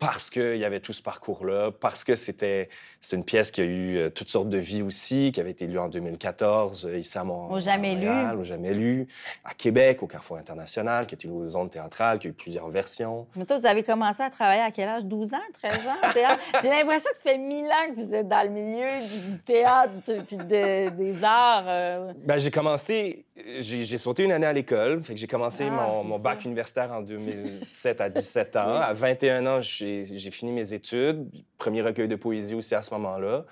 parce 0.00 0.30
qu'il 0.30 0.56
y 0.56 0.64
avait 0.64 0.80
tout 0.80 0.94
ce 0.94 1.02
parcours-là, 1.02 1.70
parce 1.78 2.04
que 2.04 2.16
c'était 2.16 2.70
une 3.12 3.22
pièce 3.22 3.50
qui 3.50 3.60
a 3.60 3.64
eu 3.64 3.98
euh, 3.98 4.10
toutes 4.10 4.30
sortes 4.30 4.48
de 4.48 4.56
vies 4.56 4.80
aussi, 4.80 5.30
qui 5.30 5.40
avait 5.40 5.50
été 5.50 5.66
lue 5.66 5.78
en 5.78 5.88
2014 5.88 6.86
euh, 6.86 6.98
ici 6.98 7.18
à 7.18 7.22
Montréal, 7.22 7.58
au 7.58 7.60
Jamais 7.60 7.94
lu, 7.94 8.08
au 8.38 8.42
Jamais 8.42 8.72
lu, 8.72 9.06
à 9.44 9.52
Québec, 9.52 10.02
au 10.02 10.06
Carrefour 10.06 10.38
International, 10.38 11.06
qui 11.06 11.14
était 11.14 11.28
une 11.28 11.46
zone 11.46 11.68
théâtrale, 11.68 12.18
qui 12.18 12.28
a 12.28 12.30
eu 12.30 12.32
plusieurs 12.32 12.70
versions. 12.70 13.26
Mais 13.36 13.44
toi, 13.44 13.58
vous 13.58 13.66
avez 13.66 13.82
commencé 13.82 14.22
à 14.22 14.30
travailler 14.30 14.62
à 14.62 14.70
quel 14.70 14.88
âge? 14.88 15.04
12 15.04 15.34
ans, 15.34 15.38
13 15.62 15.74
ans? 15.86 16.08
J'ai 16.62 16.70
l'impression 16.70 17.10
que 17.10 17.16
ça 17.16 17.30
fait 17.30 17.38
1000 17.38 17.66
ans 17.66 17.94
que 17.94 18.00
vous 18.00 18.14
êtes 18.14 18.26
dans 18.26 18.42
le 18.42 18.48
milieu 18.48 18.88
du, 19.00 19.38
théâtre 19.40 19.92
puis 20.26 20.36
des 20.38 21.24
arts. 21.24 21.64
Euh. 21.66 22.12
Ben, 22.24 22.38
j'ai 22.38 22.50
commencé 22.50 23.26
j'ai 23.58 23.96
sauté 23.96 24.24
une 24.24 24.32
année 24.32 24.46
à 24.46 24.52
l'école. 24.52 25.02
Fait 25.04 25.14
que 25.14 25.20
j'ai 25.20 25.26
commencé 25.26 25.66
ah, 25.66 25.70
mon, 25.70 26.04
mon, 26.04 26.18
bac 26.18 26.44
universitaire 26.44 26.92
en 26.92 27.00
2007 27.00 28.00
à 28.00 28.08
17 28.10 28.56
ans. 28.56 28.74
À 28.74 28.92
21 28.92 29.46
ans, 29.46 29.60
j'ai 29.60 30.04
fini 30.30 30.52
mes 30.52 30.74
études. 30.74 31.28
Premier 31.58 31.82
recueil 31.82 32.08
de 32.08 32.16
poésie 32.16 32.54
aussi 32.54 32.74
à 32.74 32.82
ce 32.82 32.92
moment-là. 32.94 33.44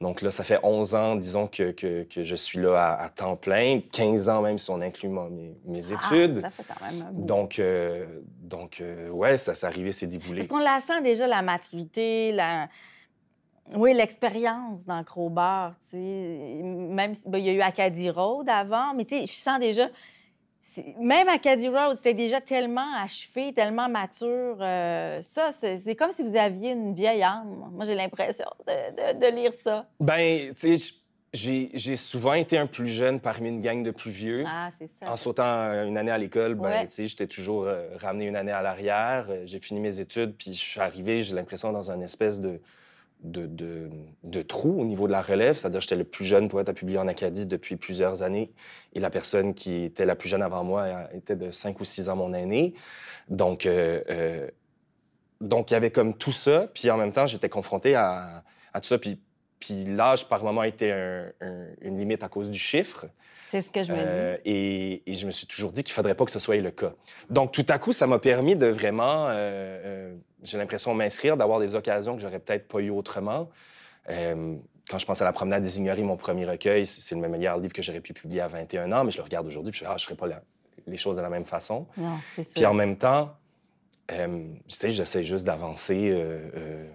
Donc 0.00 0.22
là, 0.22 0.30
ça 0.30 0.44
fait 0.44 0.58
11 0.62 0.94
ans, 0.94 1.16
disons, 1.16 1.46
que, 1.46 1.70
que, 1.70 2.02
que 2.04 2.22
je 2.22 2.34
suis 2.34 2.58
là 2.58 2.96
à, 2.98 3.08
temps 3.08 3.36
plein. 3.36 3.80
15 3.92 4.28
ans 4.28 4.42
même 4.42 4.58
si 4.58 4.70
on 4.70 4.80
inclut 4.80 5.08
mes, 5.08 5.54
mes 5.64 5.92
ah, 5.92 5.94
études. 5.94 6.40
ça 6.40 6.50
fait 6.50 6.64
quand 6.64 6.84
même 6.84 7.06
un 7.08 7.12
Donc, 7.12 7.58
euh, 7.58 8.04
donc 8.42 8.80
euh, 8.80 9.08
ouais, 9.10 9.38
ça 9.38 9.54
s'est 9.54 9.66
arrivé, 9.66 9.92
c'est 9.92 10.06
déboulé. 10.06 10.40
Est-ce 10.40 10.48
qu'on 10.48 10.58
la 10.58 10.80
sent 10.80 11.00
déjà, 11.02 11.26
la 11.26 11.42
maturité, 11.42 12.32
la 12.32 12.68
oui, 13.72 13.94
l'expérience 13.94 14.84
dans 14.84 15.02
Crowbar, 15.04 15.74
tu 15.80 15.96
sais. 15.96 16.60
Même 16.62 17.14
ben, 17.26 17.38
il 17.38 17.44
y 17.44 17.48
a 17.48 17.52
eu 17.52 17.60
Acadie 17.62 18.10
Road 18.10 18.48
avant, 18.48 18.94
mais 18.94 19.04
tu 19.04 19.16
sais, 19.16 19.26
je 19.26 19.32
sens 19.32 19.58
déjà. 19.58 19.88
Même 20.98 21.28
Acadie 21.28 21.68
Road, 21.68 21.96
c'était 21.96 22.14
déjà 22.14 22.40
tellement 22.40 22.94
achevé, 22.96 23.52
tellement 23.52 23.88
mature. 23.88 24.58
Euh, 24.60 25.20
ça, 25.22 25.50
c'est 25.52 25.94
comme 25.94 26.10
si 26.10 26.22
vous 26.22 26.36
aviez 26.36 26.72
une 26.72 26.94
vieille 26.94 27.22
âme. 27.22 27.70
Moi, 27.72 27.84
j'ai 27.84 27.94
l'impression 27.94 28.46
de, 28.66 29.34
lire 29.34 29.52
ça. 29.52 29.86
Ben, 30.00 30.54
tu 30.54 30.76
sais, 30.76 30.94
j'ai 31.32 31.96
souvent 31.96 32.34
été 32.34 32.58
un 32.58 32.66
plus 32.66 32.86
jeune 32.86 33.18
parmi 33.18 33.48
une 33.48 33.60
gang 33.60 33.82
de 33.82 33.90
plus 33.90 34.10
vieux. 34.10 34.44
Ah, 34.46 34.70
c'est 34.78 34.88
ça. 34.88 35.10
En 35.10 35.16
sautant 35.16 35.44
une 35.86 35.96
année 35.96 36.10
à 36.10 36.18
l'école, 36.18 36.54
ben, 36.54 36.86
tu 36.86 36.94
sais, 36.94 37.06
j'étais 37.06 37.26
toujours 37.26 37.64
euh, 37.64 37.88
ramené 37.96 38.26
une 38.26 38.36
année 38.36 38.52
à 38.52 38.62
l'arrière. 38.62 39.26
J'ai 39.44 39.60
fini 39.60 39.80
mes 39.80 40.00
études, 40.00 40.34
puis 40.36 40.52
je 40.52 40.60
suis 40.60 40.80
arrivé, 40.80 41.22
j'ai 41.22 41.34
l'impression, 41.34 41.72
dans 41.72 41.90
une 41.90 42.02
espèce 42.02 42.40
de 42.40 42.60
de, 43.24 43.46
de, 43.46 43.90
de 44.22 44.42
trou 44.42 44.80
au 44.80 44.84
niveau 44.84 45.06
de 45.06 45.12
la 45.12 45.22
relève, 45.22 45.56
c'est-à-dire 45.56 45.80
j'étais 45.80 45.96
le 45.96 46.04
plus 46.04 46.24
jeune 46.24 46.48
poète 46.48 46.68
à 46.68 46.74
publier 46.74 46.98
en 46.98 47.08
Acadie 47.08 47.46
depuis 47.46 47.76
plusieurs 47.76 48.22
années, 48.22 48.52
et 48.92 49.00
la 49.00 49.10
personne 49.10 49.54
qui 49.54 49.84
était 49.84 50.04
la 50.06 50.14
plus 50.14 50.28
jeune 50.28 50.42
avant 50.42 50.62
moi 50.62 51.08
était 51.14 51.34
de 51.36 51.50
5 51.50 51.80
ou 51.80 51.84
6 51.84 52.08
ans 52.08 52.16
mon 52.16 52.32
aîné. 52.34 52.74
Donc, 53.28 53.66
euh, 53.66 54.00
euh, 54.10 54.48
donc, 55.40 55.70
il 55.70 55.74
y 55.74 55.76
avait 55.76 55.90
comme 55.90 56.14
tout 56.16 56.32
ça, 56.32 56.68
puis 56.72 56.90
en 56.90 56.96
même 56.96 57.12
temps, 57.12 57.26
j'étais 57.26 57.48
confronté 57.48 57.94
à, 57.94 58.44
à 58.72 58.80
tout 58.80 58.86
ça. 58.86 58.98
Puis, 58.98 59.18
puis 59.58 59.84
l'âge, 59.84 60.28
par 60.28 60.44
moment, 60.44 60.62
était 60.62 60.92
un- 60.92 61.32
un- 61.40 61.66
une 61.80 61.98
limite 61.98 62.22
à 62.22 62.28
cause 62.28 62.50
du 62.50 62.58
chiffre. 62.58 63.06
C'est 63.50 63.62
ce 63.62 63.70
que 63.70 63.82
je 63.82 63.92
me 63.92 63.98
Euh, 63.98 64.36
dis. 64.36 64.50
et, 64.50 65.02
et 65.12 65.14
je 65.16 65.26
me 65.26 65.30
suis 65.30 65.46
toujours 65.46 65.70
dit 65.72 65.82
qu'il 65.84 65.92
ne 65.92 65.94
faudrait 65.94 66.14
pas 66.14 66.24
que 66.24 66.30
ce 66.30 66.38
soit 66.38 66.56
le 66.56 66.70
cas. 66.70 66.92
Donc, 67.30 67.52
tout 67.52 67.64
à 67.68 67.78
coup, 67.78 67.92
ça 67.92 68.06
m'a 68.06 68.18
permis 68.18 68.56
de 68.56 68.66
vraiment, 68.66 69.26
euh, 69.30 70.14
j'ai 70.44 70.58
l'impression, 70.58 70.94
m'inscrire, 70.94 71.36
d'avoir 71.36 71.58
des 71.58 71.74
occasions 71.74 72.14
que 72.16 72.22
j'aurais 72.22 72.38
peut-être 72.38 72.68
pas 72.68 72.80
eues 72.80 72.90
autrement. 72.90 73.48
Euh, 74.10 74.54
quand 74.88 74.98
je 74.98 75.06
pense 75.06 75.20
à 75.22 75.24
La 75.24 75.32
promenade 75.32 75.62
des 75.62 75.78
ignorés, 75.78 76.02
mon 76.02 76.16
premier 76.16 76.44
recueil, 76.44 76.86
c'est 76.86 77.14
le 77.14 77.26
meilleur 77.28 77.58
livre 77.58 77.72
que 77.72 77.80
j'aurais 77.82 78.00
pu 78.00 78.12
publier 78.12 78.42
à 78.42 78.48
21 78.48 78.92
ans, 78.92 79.02
mais 79.04 79.10
je 79.10 79.16
le 79.16 79.22
regarde 79.24 79.46
aujourd'hui, 79.46 79.72
puis 79.72 79.80
je 79.80 79.84
fais, 79.86 79.90
ah, 79.90 79.96
je 79.96 80.04
ne 80.04 80.06
ferais 80.06 80.16
pas 80.16 80.26
la- 80.26 80.42
les 80.86 80.98
choses 80.98 81.16
de 81.16 81.22
la 81.22 81.30
même 81.30 81.46
façon. 81.46 81.86
Non, 81.96 82.18
c'est 82.34 82.44
sûr. 82.44 82.52
Puis 82.54 82.66
en 82.66 82.74
même 82.74 82.96
temps, 82.98 83.34
euh, 84.12 84.44
tu 84.68 84.74
sais, 84.76 84.90
j'essaie 84.90 85.24
juste 85.24 85.46
d'avancer. 85.46 86.10
euh, 86.12 86.50
euh, 86.56 86.90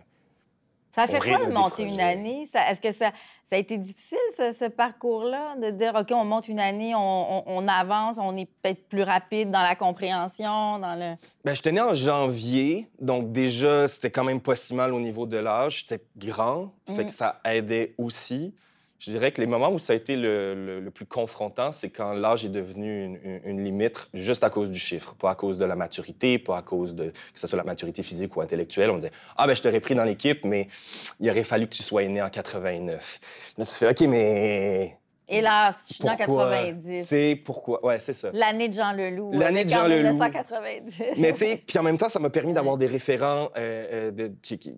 Ça 0.96 1.04
au 1.04 1.08
fait 1.08 1.20
quoi 1.20 1.46
de 1.46 1.52
monter 1.52 1.84
une 1.84 2.02
année? 2.02 2.44
Est-ce 2.54 2.82
que 2.82 2.92
ça, 2.92 3.12
ça 3.46 3.56
a 3.56 3.60
été 3.60 3.78
difficile, 3.78 4.18
ce, 4.36 4.54
ce 4.54 4.66
parcours-là, 4.66 5.56
de 5.62 5.70
dire, 5.70 5.94
OK, 5.96 6.08
on 6.12 6.26
monte 6.26 6.48
une 6.48 6.60
année, 6.60 6.96
on, 6.96 7.00
on- 7.00 7.44
on 7.48 7.68
avance, 7.68 8.18
on 8.20 8.36
est 8.36 8.48
peut-être 8.62 8.88
plus 8.90 9.04
rapide 9.04 9.52
dans 9.52 9.62
la 9.62 9.76
compréhension, 9.76 10.80
dans 10.80 10.96
le... 10.96 11.16
Ben, 11.46 11.54
j'étais 11.54 11.72
né 11.72 11.82
en 11.82 11.94
janvier, 11.94 12.90
donc 13.00 13.32
déjà, 13.32 13.88
c'était 13.88 14.10
quand 14.12 14.24
même 14.24 14.42
pas 14.42 14.56
si 14.56 14.74
mal 14.74 14.94
au 14.94 15.00
niveau 15.00 15.26
de 15.26 15.38
l'âge. 15.38 15.80
J'étais 15.88 16.04
grand, 16.18 16.72
fait 16.96 17.06
que 17.06 17.12
ça 17.12 17.40
aidait 17.46 17.94
aussi. 17.98 18.54
Je 19.00 19.12
dirais 19.12 19.32
que 19.32 19.40
les 19.40 19.48
moments 19.48 19.70
où 19.72 19.80
ça 19.80 19.94
a 19.94 19.96
été 19.96 20.18
le, 20.18 20.54
le- 20.54 20.80
le 20.82 20.92
plus 20.92 21.06
confrontant, 21.06 21.72
c'est 21.72 21.90
quand 21.90 22.12
l'âge 22.12 22.44
est 22.44 22.50
devenu 22.50 23.06
une, 23.06 23.16
une- 23.24 23.42
une 23.46 23.64
limite 23.64 24.10
juste 24.14 24.44
à 24.44 24.50
cause 24.50 24.70
du 24.72 24.78
chiffre, 24.80 25.16
pas 25.16 25.32
à 25.32 25.36
cause 25.36 25.58
de 25.58 25.64
la 25.64 25.78
maturité, 25.78 26.38
pas 26.38 26.58
à 26.58 26.62
cause 26.62 26.94
de 26.96 27.06
que 27.06 27.40
ce 27.40 27.48
soit 27.48 27.56
la 27.58 27.64
maturité 27.64 28.04
physique 28.04 28.36
ou 28.36 28.42
intellectuelle. 28.42 28.90
On 28.90 28.96
me 28.96 29.00
disait 29.00 29.14
Ah, 29.38 29.48
ben 29.48 29.56
je 29.56 29.62
t'aurais 29.62 29.80
pris 29.80 29.96
dans 29.96 30.04
l'équipe, 30.04 30.44
mais 30.44 30.68
il 31.22 31.30
aurait 31.30 31.46
fallu 31.46 31.66
que 31.68 31.74
tu 31.76 31.82
sois 31.84 32.06
né 32.10 32.22
en 32.22 32.30
89. 32.30 33.20
Là, 33.58 33.66
tu 33.66 33.72
fais 33.72 33.90
OK, 33.90 34.02
mais. 34.02 34.98
Hélas, 35.32 35.86
je 35.90 35.94
suis 35.94 36.04
dans 36.04 36.18
pourquoi? 36.18 36.50
90. 36.50 37.04
C'est 37.08 37.40
pourquoi? 37.46 37.86
Ouais, 37.86 38.00
c'est 38.00 38.14
ça. 38.14 38.32
L'année 38.34 38.68
de 38.68 38.74
Jean 38.74 38.92
Leloup. 38.94 39.32
L'année 39.32 39.64
de 39.64 39.70
Jean 39.70 39.84
Leloup. 39.88 40.10
1990. 40.10 40.94
Mais 41.18 41.32
tu 41.34 41.40
sais, 41.46 41.64
puis 41.68 41.78
en 41.78 41.84
même 41.84 42.00
temps, 42.00 42.10
ça 42.10 42.18
m'a 42.20 42.32
permis 42.32 42.52
d'avoir 42.54 42.78
des 42.78 42.88
référents 42.88 43.50
euh, 43.56 44.10
euh, 44.10 44.12
de- 44.12 44.32
qui- 44.42 44.58
qui- 44.58 44.74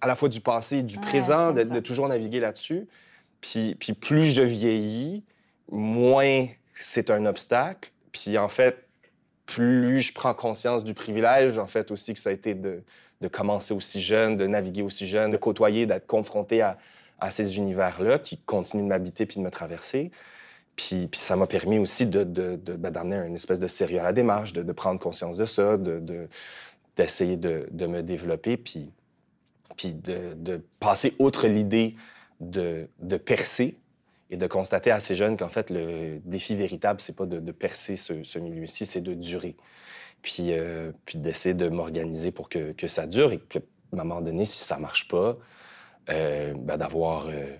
à 0.00 0.06
la 0.06 0.14
fois 0.14 0.28
du 0.28 0.40
passé 0.40 0.78
et 0.78 0.82
du 0.84 0.94
Ouais, 0.96 1.02
présent, 1.02 1.50
de 1.52 1.80
toujours 1.80 2.06
naviguer 2.08 2.38
là-dessus. 2.40 2.86
Puis, 3.40 3.74
puis 3.74 3.92
plus 3.92 4.32
je 4.32 4.42
vieillis, 4.42 5.24
moins 5.70 6.46
c'est 6.72 7.10
un 7.10 7.26
obstacle. 7.26 7.90
Puis 8.12 8.38
en 8.38 8.48
fait, 8.48 8.86
plus 9.46 10.00
je 10.00 10.12
prends 10.12 10.34
conscience 10.34 10.84
du 10.84 10.94
privilège, 10.94 11.58
en 11.58 11.66
fait, 11.66 11.90
aussi 11.90 12.14
que 12.14 12.20
ça 12.20 12.30
a 12.30 12.32
été 12.32 12.54
de, 12.54 12.82
de 13.20 13.28
commencer 13.28 13.72
aussi 13.72 14.00
jeune, 14.00 14.36
de 14.36 14.46
naviguer 14.46 14.82
aussi 14.82 15.06
jeune, 15.06 15.30
de 15.30 15.36
côtoyer, 15.36 15.86
d'être 15.86 16.06
confronté 16.06 16.62
à, 16.62 16.78
à 17.18 17.30
ces 17.30 17.56
univers-là 17.56 18.18
qui 18.18 18.38
continuent 18.38 18.82
de 18.82 18.88
m'habiter 18.88 19.26
puis 19.26 19.36
de 19.36 19.42
me 19.42 19.50
traverser. 19.50 20.10
Puis, 20.74 21.06
puis 21.06 21.20
ça 21.20 21.36
m'a 21.36 21.46
permis 21.46 21.78
aussi 21.78 22.06
de, 22.06 22.24
de, 22.24 22.56
de- 22.56 22.74
ben, 22.74 22.90
d'amener 22.90 23.16
une 23.26 23.34
espèce 23.34 23.60
de 23.60 23.68
sérieux 23.68 24.00
à 24.00 24.02
la 24.02 24.12
démarche, 24.12 24.52
de, 24.52 24.72
prendre 24.72 25.00
conscience 25.00 25.38
de 25.38 25.46
ça, 25.46 25.76
de, 25.78 26.00
de- 26.00 26.28
d'essayer 26.96 27.36
de, 27.36 27.86
me 27.86 28.02
développer, 28.02 28.56
puis, 28.58 28.90
puis 29.76 29.94
de 29.94 30.60
passer 30.80 31.14
outre 31.18 31.46
l'idée 31.46 31.94
de, 32.40 32.88
de 33.00 33.16
percer 33.16 33.78
et 34.30 34.36
de 34.36 34.46
constater 34.46 34.90
assez 34.90 35.14
jeune 35.14 35.36
qu'en 35.36 35.48
fait, 35.48 35.70
le 35.70 36.18
défi 36.24 36.56
véritable, 36.56 37.00
c'est 37.00 37.14
pas 37.14 37.26
de, 37.26 37.38
de 37.38 37.52
percer 37.52 37.96
ce, 37.96 38.38
milieu-ci, 38.38 38.86
c'est 38.86 39.00
de 39.00 39.14
durer. 39.14 39.56
Puis, 40.22 40.52
euh, 40.52 40.90
puis 41.04 41.18
d'essayer 41.18 41.54
de 41.54 41.68
m'organiser 41.68 42.32
pour 42.32 42.48
que, 42.48 42.72
que 42.72 42.88
ça 42.88 43.06
dure 43.06 43.32
et 43.32 43.38
que, 43.38 43.58
à 43.58 43.62
un 44.00 44.04
moment 44.04 44.20
donné, 44.20 44.44
si 44.44 44.58
ça 44.58 44.78
marche 44.78 45.06
pas, 45.06 45.36
euh, 46.10 46.54
ben, 46.54 46.76
d'avoir, 46.76 47.26
euh, 47.28 47.56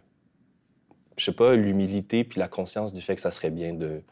je 1.16 1.24
sais 1.24 1.32
pas, 1.32 1.54
l'humilité 1.54 2.24
puis 2.24 2.40
la 2.40 2.48
conscience 2.48 2.92
du 2.92 3.00
fait 3.00 3.14
que 3.14 3.20
ça 3.20 3.30
serait 3.30 3.50
bien 3.50 3.74
de, 3.74 4.02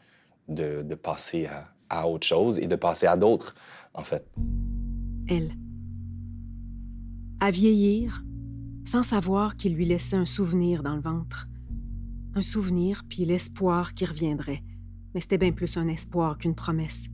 de, 0.47 0.81
de 0.81 0.95
passer 0.95 1.47
à, 1.47 1.69
à 1.89 2.07
autre 2.07 2.25
chose 2.25 2.59
et 2.59 2.67
de 2.67 2.75
passer 2.75 3.07
à 3.07 3.17
d'autres, 3.17 3.55
en 3.93 4.03
fait. 4.03 4.25
elle. 5.29 5.51
À 7.41 7.51
vieillir, 7.51 8.23
sans 8.85 9.01
savoir 9.01 9.55
qu'il 9.57 9.73
lui 9.73 9.85
laissait 9.85 10.15
un 10.15 10.25
souvenir 10.25 10.83
dans 10.83 10.95
le 10.95 11.01
ventre. 11.01 11.47
Un 12.35 12.43
souvenir, 12.43 13.03
puis 13.09 13.25
l'espoir 13.25 13.95
qui 13.95 14.05
reviendrait. 14.05 14.63
Mais 15.13 15.21
c'était 15.21 15.39
bien 15.39 15.51
plus 15.51 15.75
un 15.77 15.87
espoir 15.87 16.37
qu'une 16.37 16.53
promesse. 16.53 17.07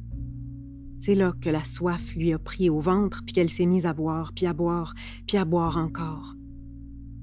C'est 0.99 1.15
là 1.15 1.33
que 1.39 1.49
la 1.49 1.63
soif 1.63 2.13
lui 2.15 2.33
a 2.33 2.39
pris 2.39 2.69
au 2.69 2.79
ventre, 2.79 3.23
puis 3.25 3.33
qu'elle 3.33 3.49
s'est 3.49 3.65
mise 3.65 3.85
à 3.85 3.93
boire, 3.93 4.33
puis 4.35 4.45
à 4.45 4.53
boire, 4.53 4.93
puis 5.25 5.37
à 5.37 5.45
boire 5.45 5.77
encore. 5.77 6.35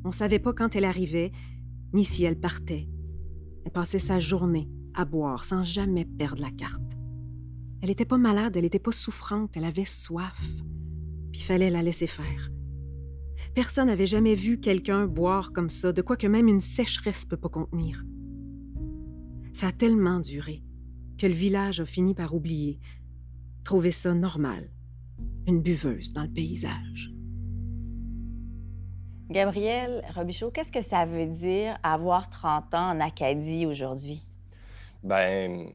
On 0.04 0.12
savait 0.12 0.38
pas 0.38 0.54
quand 0.54 0.74
elle 0.74 0.86
arrivait, 0.86 1.30
ni 1.92 2.04
si 2.04 2.24
elle 2.24 2.40
partait. 2.40 2.88
Elle 3.64 3.72
passait 3.72 3.98
sa 3.98 4.18
journée 4.18 4.68
à 4.94 5.04
boire 5.04 5.44
sans 5.44 5.62
jamais 5.62 6.06
perdre 6.06 6.40
la 6.40 6.50
carte. 6.50 6.96
Elle 7.82 7.90
était 7.90 8.04
pas 8.04 8.18
malade, 8.18 8.56
elle 8.56 8.64
était 8.64 8.78
pas 8.78 8.92
souffrante, 8.92 9.56
elle 9.56 9.64
avait 9.64 9.84
soif. 9.84 10.42
Puis 11.32 11.42
fallait 11.42 11.70
la 11.70 11.82
laisser 11.82 12.06
faire. 12.06 12.50
Personne 13.58 13.88
n'avait 13.88 14.06
jamais 14.06 14.36
vu 14.36 14.60
quelqu'un 14.60 15.08
boire 15.08 15.52
comme 15.52 15.68
ça, 15.68 15.92
de 15.92 16.00
quoi 16.00 16.16
que 16.16 16.28
même 16.28 16.46
une 16.46 16.60
sécheresse 16.60 17.24
peut 17.24 17.36
pas 17.36 17.48
contenir. 17.48 18.04
Ça 19.52 19.66
a 19.66 19.72
tellement 19.72 20.20
duré 20.20 20.62
que 21.18 21.26
le 21.26 21.32
village 21.32 21.80
a 21.80 21.84
fini 21.84 22.14
par 22.14 22.36
oublier, 22.36 22.78
trouver 23.64 23.90
ça 23.90 24.14
normal, 24.14 24.70
une 25.48 25.60
buveuse 25.60 26.12
dans 26.12 26.22
le 26.22 26.28
paysage. 26.28 27.12
Gabriel 29.28 30.04
Robichaud, 30.14 30.52
qu'est-ce 30.52 30.70
que 30.70 30.80
ça 30.82 31.04
veut 31.04 31.26
dire 31.26 31.80
avoir 31.82 32.30
30 32.30 32.72
ans 32.74 32.90
en 32.90 33.00
Acadie 33.00 33.66
aujourd'hui? 33.66 34.22
Ben, 35.02 35.72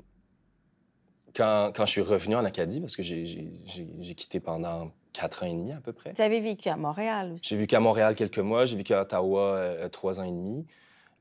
quand, 1.36 1.74
quand 1.76 1.86
je 1.86 1.92
suis 1.92 2.02
revenu 2.02 2.36
en 2.36 2.46
Acadie, 2.46 2.80
parce 2.80 2.96
que 2.96 3.04
j'ai- 3.04 3.26
j'ai 3.26 3.52
j'ai- 3.66 3.94
j'ai 4.00 4.16
quitté 4.16 4.40
pendant 4.40 4.94
quatre 5.14 5.44
ans 5.44 5.48
et 5.48 5.54
demi 5.54 5.72
à 5.72 5.80
peu 5.80 5.94
près. 5.94 6.14
Tu 6.14 6.22
avais 6.22 6.40
vécu 6.42 6.70
à 6.70 6.76
Montréal 6.76 7.34
aussi. 7.34 7.46
J'ai 7.48 7.56
vécu 7.58 7.76
à 7.76 7.80
Montréal 7.80 8.16
quelques 8.16 8.40
mois, 8.40 8.66
j'ai 8.66 8.76
vécu 8.76 8.94
à 8.94 9.02
Ottawa 9.04 9.42
euh, 9.56 9.88
trois 9.90 10.20
ans 10.20 10.24
et 10.24 10.32
demi. 10.32 10.66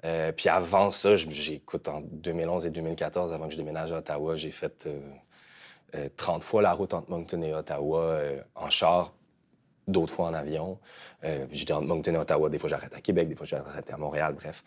Euh, 0.04 0.32
puis 0.32 0.48
avant 0.48 0.90
ça, 0.90 1.14
j'écoute 1.16 1.88
en 1.88 2.00
2011 2.00 2.66
et 2.66 2.70
2014, 2.70 3.32
avant 3.32 3.46
que 3.46 3.52
je 3.52 3.56
déménage 3.58 3.92
à 3.92 3.98
Ottawa, 3.98 4.34
j'ai 4.34 4.50
fait 4.50 4.86
euh, 4.86 4.98
euh, 5.94 6.08
30 6.16 6.42
fois 6.42 6.60
la 6.62 6.72
route 6.72 6.92
entre 6.94 7.08
Moncton 7.10 7.40
et 7.42 7.54
Ottawa 7.54 8.00
euh, 8.02 8.42
en 8.56 8.68
char, 8.70 9.12
d'autres 9.86 10.12
fois 10.12 10.26
en 10.28 10.34
avion. 10.34 10.78
Euh, 11.24 11.46
J'étais 11.52 11.72
entre 11.72 11.86
Moncton 11.86 12.14
et 12.14 12.18
Ottawa, 12.18 12.48
des 12.48 12.58
fois 12.58 12.68
j'arrête 12.68 12.94
à 12.94 13.00
Québec, 13.00 13.28
des 13.28 13.36
fois 13.36 13.46
j'arrête 13.46 13.92
à 13.92 13.96
Montréal, 13.96 14.34
bref. 14.34 14.64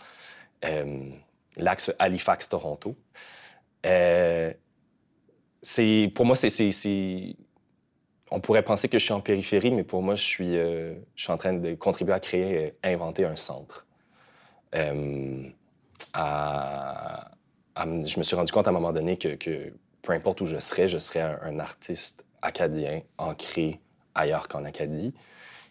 L'axe 1.57 1.93
Halifax-Toronto. 1.99 2.95
C'est, 5.61 6.11
pour 6.13 6.25
moi, 6.25 6.35
c'est- 6.35 7.35
On 8.31 8.39
pourrait 8.39 8.63
penser 8.63 8.89
que 8.89 8.97
je 8.97 9.03
suis 9.03 9.13
en 9.13 9.21
périphérie, 9.21 9.71
mais 9.71 9.83
pour 9.83 10.01
moi, 10.01 10.15
je 10.15 10.23
suis, 10.23 10.57
euh, 10.57 10.95
je 11.15 11.23
suis 11.23 11.31
en 11.31 11.37
train 11.37 11.53
de 11.53 11.75
contribuer 11.75 12.13
à 12.13 12.19
créer, 12.19 12.57
euh, 12.83 12.91
inventer 12.93 13.23
un 13.25 13.35
centre. 13.35 13.85
Euh, 14.73 15.43
à- 16.13 17.31
à 17.75 17.85
je 17.85 18.17
me 18.19 18.23
suis 18.23 18.35
rendu 18.35 18.51
compte 18.51 18.67
à 18.67 18.69
un 18.69 18.73
moment 18.73 18.93
donné 18.93 19.17
que, 19.17 19.35
que 19.35 19.73
peu 20.01 20.13
importe 20.13 20.41
où 20.41 20.45
je 20.45 20.59
serais, 20.59 20.87
je 20.87 20.97
serais 20.97 21.21
un, 21.21 21.39
un 21.43 21.59
artiste 21.59 22.25
acadien 22.41 23.01
ancré 23.17 23.79
ailleurs 24.15 24.47
qu'en 24.47 24.63
Acadie. 24.65 25.13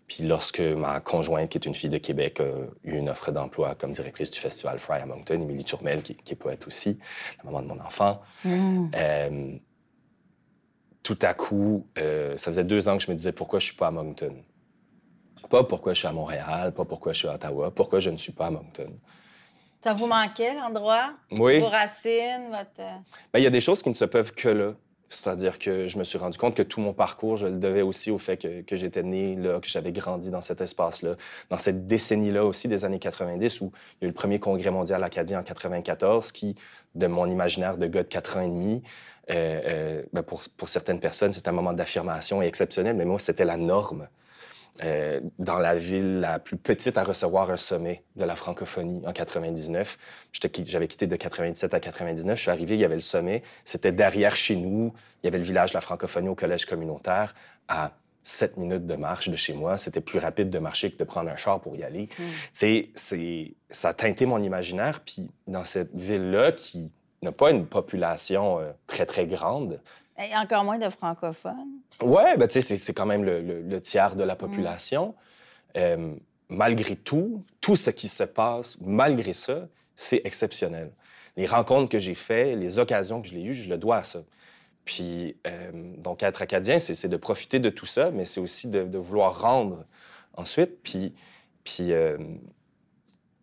Puis 0.07 0.25
lorsque 0.25 0.61
ma 0.61 1.01
conjointe, 1.01 1.49
qui 1.49 1.57
est 1.57 1.65
une 1.67 1.75
fille 1.75 1.89
de 1.89 1.97
Québec, 1.99 2.41
a 2.41 2.45
eu 2.85 2.97
une 2.99 3.09
offre 3.09 3.33
d'emploi 3.33 3.75
comme 3.75 3.93
directrice 3.93 4.31
du 4.31 4.39
festival 4.39 4.79
Fry 4.79 5.01
à 5.01 5.07
Moncton, 5.07 5.41
Émilie 5.41 5.65
Turmel, 5.65 6.03
qui, 6.03 6.15
qui 6.15 6.35
est 6.35 6.37
poète 6.37 6.67
aussi, 6.67 6.99
la 7.39 7.45
maman 7.51 7.63
de 7.63 7.69
mon 7.69 7.81
enfant, 7.81 8.21
Mm. 8.45 8.91
euh, 8.95 9.57
tout 11.05 11.19
à 11.23 11.35
coup, 11.35 11.87
euh, 11.99 12.37
ça 12.37 12.51
faisait 12.51 12.65
deux 12.65 12.89
ans 12.89 12.97
que 12.97 13.05
je 13.05 13.11
me 13.11 13.17
disais 13.17 13.31
pourquoi 13.31 13.61
je 13.61 13.67
suis 13.67 13.77
pas 13.77 13.89
à 13.89 13.91
Moncton. 13.93 14.35
Pas 15.51 15.63
pourquoi 15.63 15.93
je 15.93 15.99
suis 15.99 16.09
à 16.09 16.13
Montréal, 16.13 16.73
pas 16.73 16.87
pourquoi 16.87 17.13
je 17.13 17.19
suis 17.19 17.29
à 17.29 17.35
Ottawa, 17.35 17.71
pourquoi 17.71 18.01
je 18.01 18.11
ne 18.11 18.17
suis 18.17 18.33
pas 18.33 18.47
à 18.47 18.51
Moncton. 18.51 18.91
Ça 19.83 19.93
vous 19.93 20.07
manquait, 20.07 20.55
l'endroit? 20.55 21.13
Oui, 21.31 21.61
Vos 21.61 21.69
racines, 21.69 22.49
votre... 22.49 22.77
Ben, 23.33 23.39
il 23.39 23.43
y 23.43 23.47
a 23.47 23.51
des 23.51 23.61
choses 23.61 23.83
qui 23.83 23.91
ne 23.91 23.95
se 23.95 24.07
peuvent 24.07 24.33
que 24.33 24.49
là. 24.49 24.73
C'est-à-dire 25.15 25.59
que 25.59 25.87
je 25.87 25.99
me 25.99 26.05
suis 26.05 26.19
rendu 26.19 26.39
compte 26.39 26.55
que 26.55 26.63
tout 26.63 26.81
mon 26.81 26.93
parcours, 26.93 27.37
je 27.37 27.47
le 27.47 27.59
devais 27.59 27.83
aussi 27.83 28.11
au 28.11 28.19
fait 28.19 28.37
que, 28.37 28.77
j'étais 28.77 29.03
né 29.03 29.37
là, 29.37 29.61
que 29.61 29.69
j'avais 29.69 29.93
grandi 29.93 30.31
dans 30.31 30.41
cet 30.41 30.61
espace-là, 30.61 31.17
dans 31.51 31.59
cette 31.59 31.87
décennie-là 31.87 32.45
aussi 32.45 32.69
des 32.69 32.85
années 32.85 32.99
90 32.99 33.61
où 33.61 33.73
il 34.01 34.05
y 34.05 34.05
a 34.05 34.07
eu 34.07 34.09
le 34.09 34.15
premier 34.15 34.39
congrès 34.39 34.71
mondial 34.71 35.03
acadien 35.05 35.41
en 35.41 35.43
94 35.43 36.33
qui, 36.33 36.55
de 36.95 37.07
mon 37.07 37.27
imaginaire 37.31 37.77
de 37.79 37.87
gars 37.87 38.03
de 38.03 38.09
4 38.09 38.37
ans 38.37 38.41
et 38.43 38.49
demi, 38.49 38.83
euh, 39.31 39.61
euh, 39.67 40.03
ben, 40.13 40.23
pour, 40.23 40.43
pour 40.57 40.69
certaines 40.69 41.01
personnes, 41.01 41.33
c'était 41.33 41.49
un 41.49 41.53
moment 41.53 41.73
d'affirmation 41.73 42.43
exceptionnel, 42.43 42.95
mais 42.95 43.05
moi, 43.05 43.19
c'était 43.19 43.45
la 43.45 43.57
norme. 43.57 44.09
Euh, 44.83 45.21
dans 45.39 45.59
la 45.61 45.77
ville 45.77 46.19
la 46.19 46.41
plus 46.41 46.57
petite 46.57 46.99
à 46.99 47.05
recevoir 47.05 47.49
un 47.49 47.57
sommet 47.57 48.03
de 48.17 48.25
la 48.25 48.35
francophonie 48.35 49.07
en 49.07 49.13
99. 49.13 49.97
J'étais 50.33 50.51
qui- 50.51 50.65
J'avais 50.67 50.89
quitté 50.89 51.07
de 51.07 51.15
97 51.15 51.75
à 51.75 51.81
99. 51.81 52.37
Je 52.37 52.43
suis 52.43 52.51
arrivé, 52.51 52.75
il 52.75 52.81
y 52.81 52.85
avait 52.85 52.97
le 52.97 53.01
sommet. 53.01 53.43
C'était 53.63 53.93
derrière 53.93 54.35
chez 54.35 54.57
nous. 54.57 54.93
Il 55.23 55.27
y 55.27 55.29
avait 55.29 55.39
le 55.39 55.45
village 55.45 55.71
de 55.71 55.77
la 55.77 55.81
francophonie 55.81 56.29
au 56.29 56.35
collège 56.35 56.67
communautaire 56.67 57.37
à 57.69 57.93
sept 58.25 58.57
minutes 58.57 58.85
de 58.87 58.97
marche 58.97 59.29
de 59.29 59.37
chez 59.37 59.53
moi. 59.53 59.77
C'était 59.77 60.01
plus 60.01 60.19
rapide 60.19 60.51
de 60.51 60.59
marcher 60.59 60.91
que 60.91 60.97
de 60.97 61.05
prendre 61.05 61.31
un 61.31 61.37
char 61.37 61.61
pour 61.61 61.77
y 61.77 61.85
aller. 61.85 62.09
Mm. 62.19 62.23
C'est, 62.53 62.91
c'est, 62.97 63.55
ça 63.71 63.91
a 63.91 63.95
teinté 63.95 64.27
mon 64.27 64.43
imaginaire. 64.43 65.03
Puis 65.07 65.31
dans 65.47 65.63
cette 65.63 65.95
ville-là, 65.95 66.51
qui 66.51 66.91
n'a 67.23 67.31
pas 67.31 67.53
une 67.53 67.67
population 67.67 68.59
euh, 68.59 68.73
très, 68.89 69.07
très 69.07 69.29
grande, 69.29 69.81
Et 70.19 70.35
encore 70.37 70.65
moins 70.65 70.79
de 70.79 70.89
francophones. 70.91 71.81
Ouais, 72.03 72.37
ben, 72.37 72.47
tu 72.47 72.61
sais, 72.61 72.79
c'est- 72.79 72.93
quand 72.93 73.07
même 73.07 73.25
le, 73.25 73.41
le- 73.41 73.63
le 73.63 73.81
tiers 73.81 74.15
de 74.15 74.23
la 74.23 74.37
population. 74.37 75.15
Euh, 75.77 76.15
malgré 76.49 76.95
tout, 76.95 77.45
tout 77.61 77.75
ce 77.77 77.91
qui 77.91 78.09
se 78.09 78.23
passe, 78.23 78.79
malgré 78.81 79.33
ça, 79.33 79.67
c'est 79.97 80.21
exceptionnel. 80.25 80.93
Les 81.37 81.47
rencontres 81.47 81.89
que 81.89 81.99
j'ai 81.99 82.15
faites, 82.15 82.57
les 82.57 82.79
occasions 82.79 83.21
que 83.23 83.27
je 83.29 83.35
l'ai 83.35 83.43
eues, 83.43 83.55
je 83.55 83.69
le 83.69 83.77
dois 83.77 83.97
à 83.97 84.05
ça. 84.05 84.21
Puis, 84.85 85.37
euh, 85.49 85.71
donc, 85.99 86.23
être 86.23 86.43
acadien, 86.43 86.79
c'est 86.79 87.09
de 87.09 87.17
profiter 87.17 87.59
de 87.59 87.71
tout 87.71 87.87
ça, 87.87 88.11
mais 88.13 88.25
c'est 88.25 88.41
aussi 88.41 88.69
de, 88.69 88.85
de 88.85 88.99
vouloir 88.99 89.41
rendre 89.41 89.85
ensuite. 90.37 90.81
Puis, 90.85 91.13
puis 91.65 91.93
euh, 91.93 92.19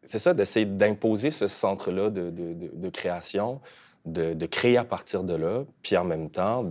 c'est 0.04 0.20
ça, 0.20 0.34
d'essayer 0.34 0.66
d'imposer 0.66 1.32
ce 1.32 1.48
centre-là 1.48 2.10
de, 2.10 2.30
de- 2.30 2.54
de- 2.54 2.72
de 2.74 2.90
création, 2.90 3.60
de, 4.06 4.46
créer 4.46 4.78
à 4.78 4.84
partir 4.84 5.24
de 5.24 5.36
là, 5.36 5.64
puis 5.82 5.98
en 5.98 6.04
même 6.04 6.30
temps, 6.30 6.66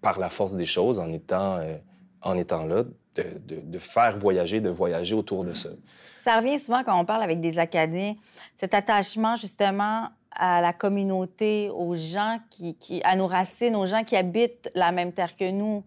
par 0.00 0.18
la 0.18 0.30
force 0.30 0.54
des 0.54 0.66
choses, 0.66 0.98
en 0.98 1.10
étant, 1.12 1.56
euh, 1.56 1.76
en 2.22 2.36
étant 2.36 2.66
là, 2.66 2.84
de, 3.14 3.78
faire 3.78 4.16
voyager, 4.18 4.60
de 4.60 4.70
voyager 4.70 5.14
autour 5.14 5.44
de 5.44 5.52
ça. 5.52 5.70
Ça 6.18 6.38
revient 6.38 6.58
souvent 6.58 6.82
quand 6.84 6.98
on 6.98 7.04
parle 7.04 7.22
avec 7.22 7.40
des 7.40 7.58
Acadiens, 7.58 8.14
cet 8.56 8.74
attachement 8.74 9.36
justement 9.36 10.08
à 10.34 10.60
la 10.62 10.72
communauté, 10.72 11.68
aux 11.70 11.94
gens 11.94 12.38
qui, 12.48 13.02
à 13.04 13.16
nos 13.16 13.26
racines, 13.26 13.76
aux 13.76 13.84
gens 13.84 14.02
qui 14.02 14.16
habitent 14.16 14.70
la 14.74 14.92
même 14.92 15.12
terre 15.12 15.36
que 15.36 15.50
nous. 15.50 15.84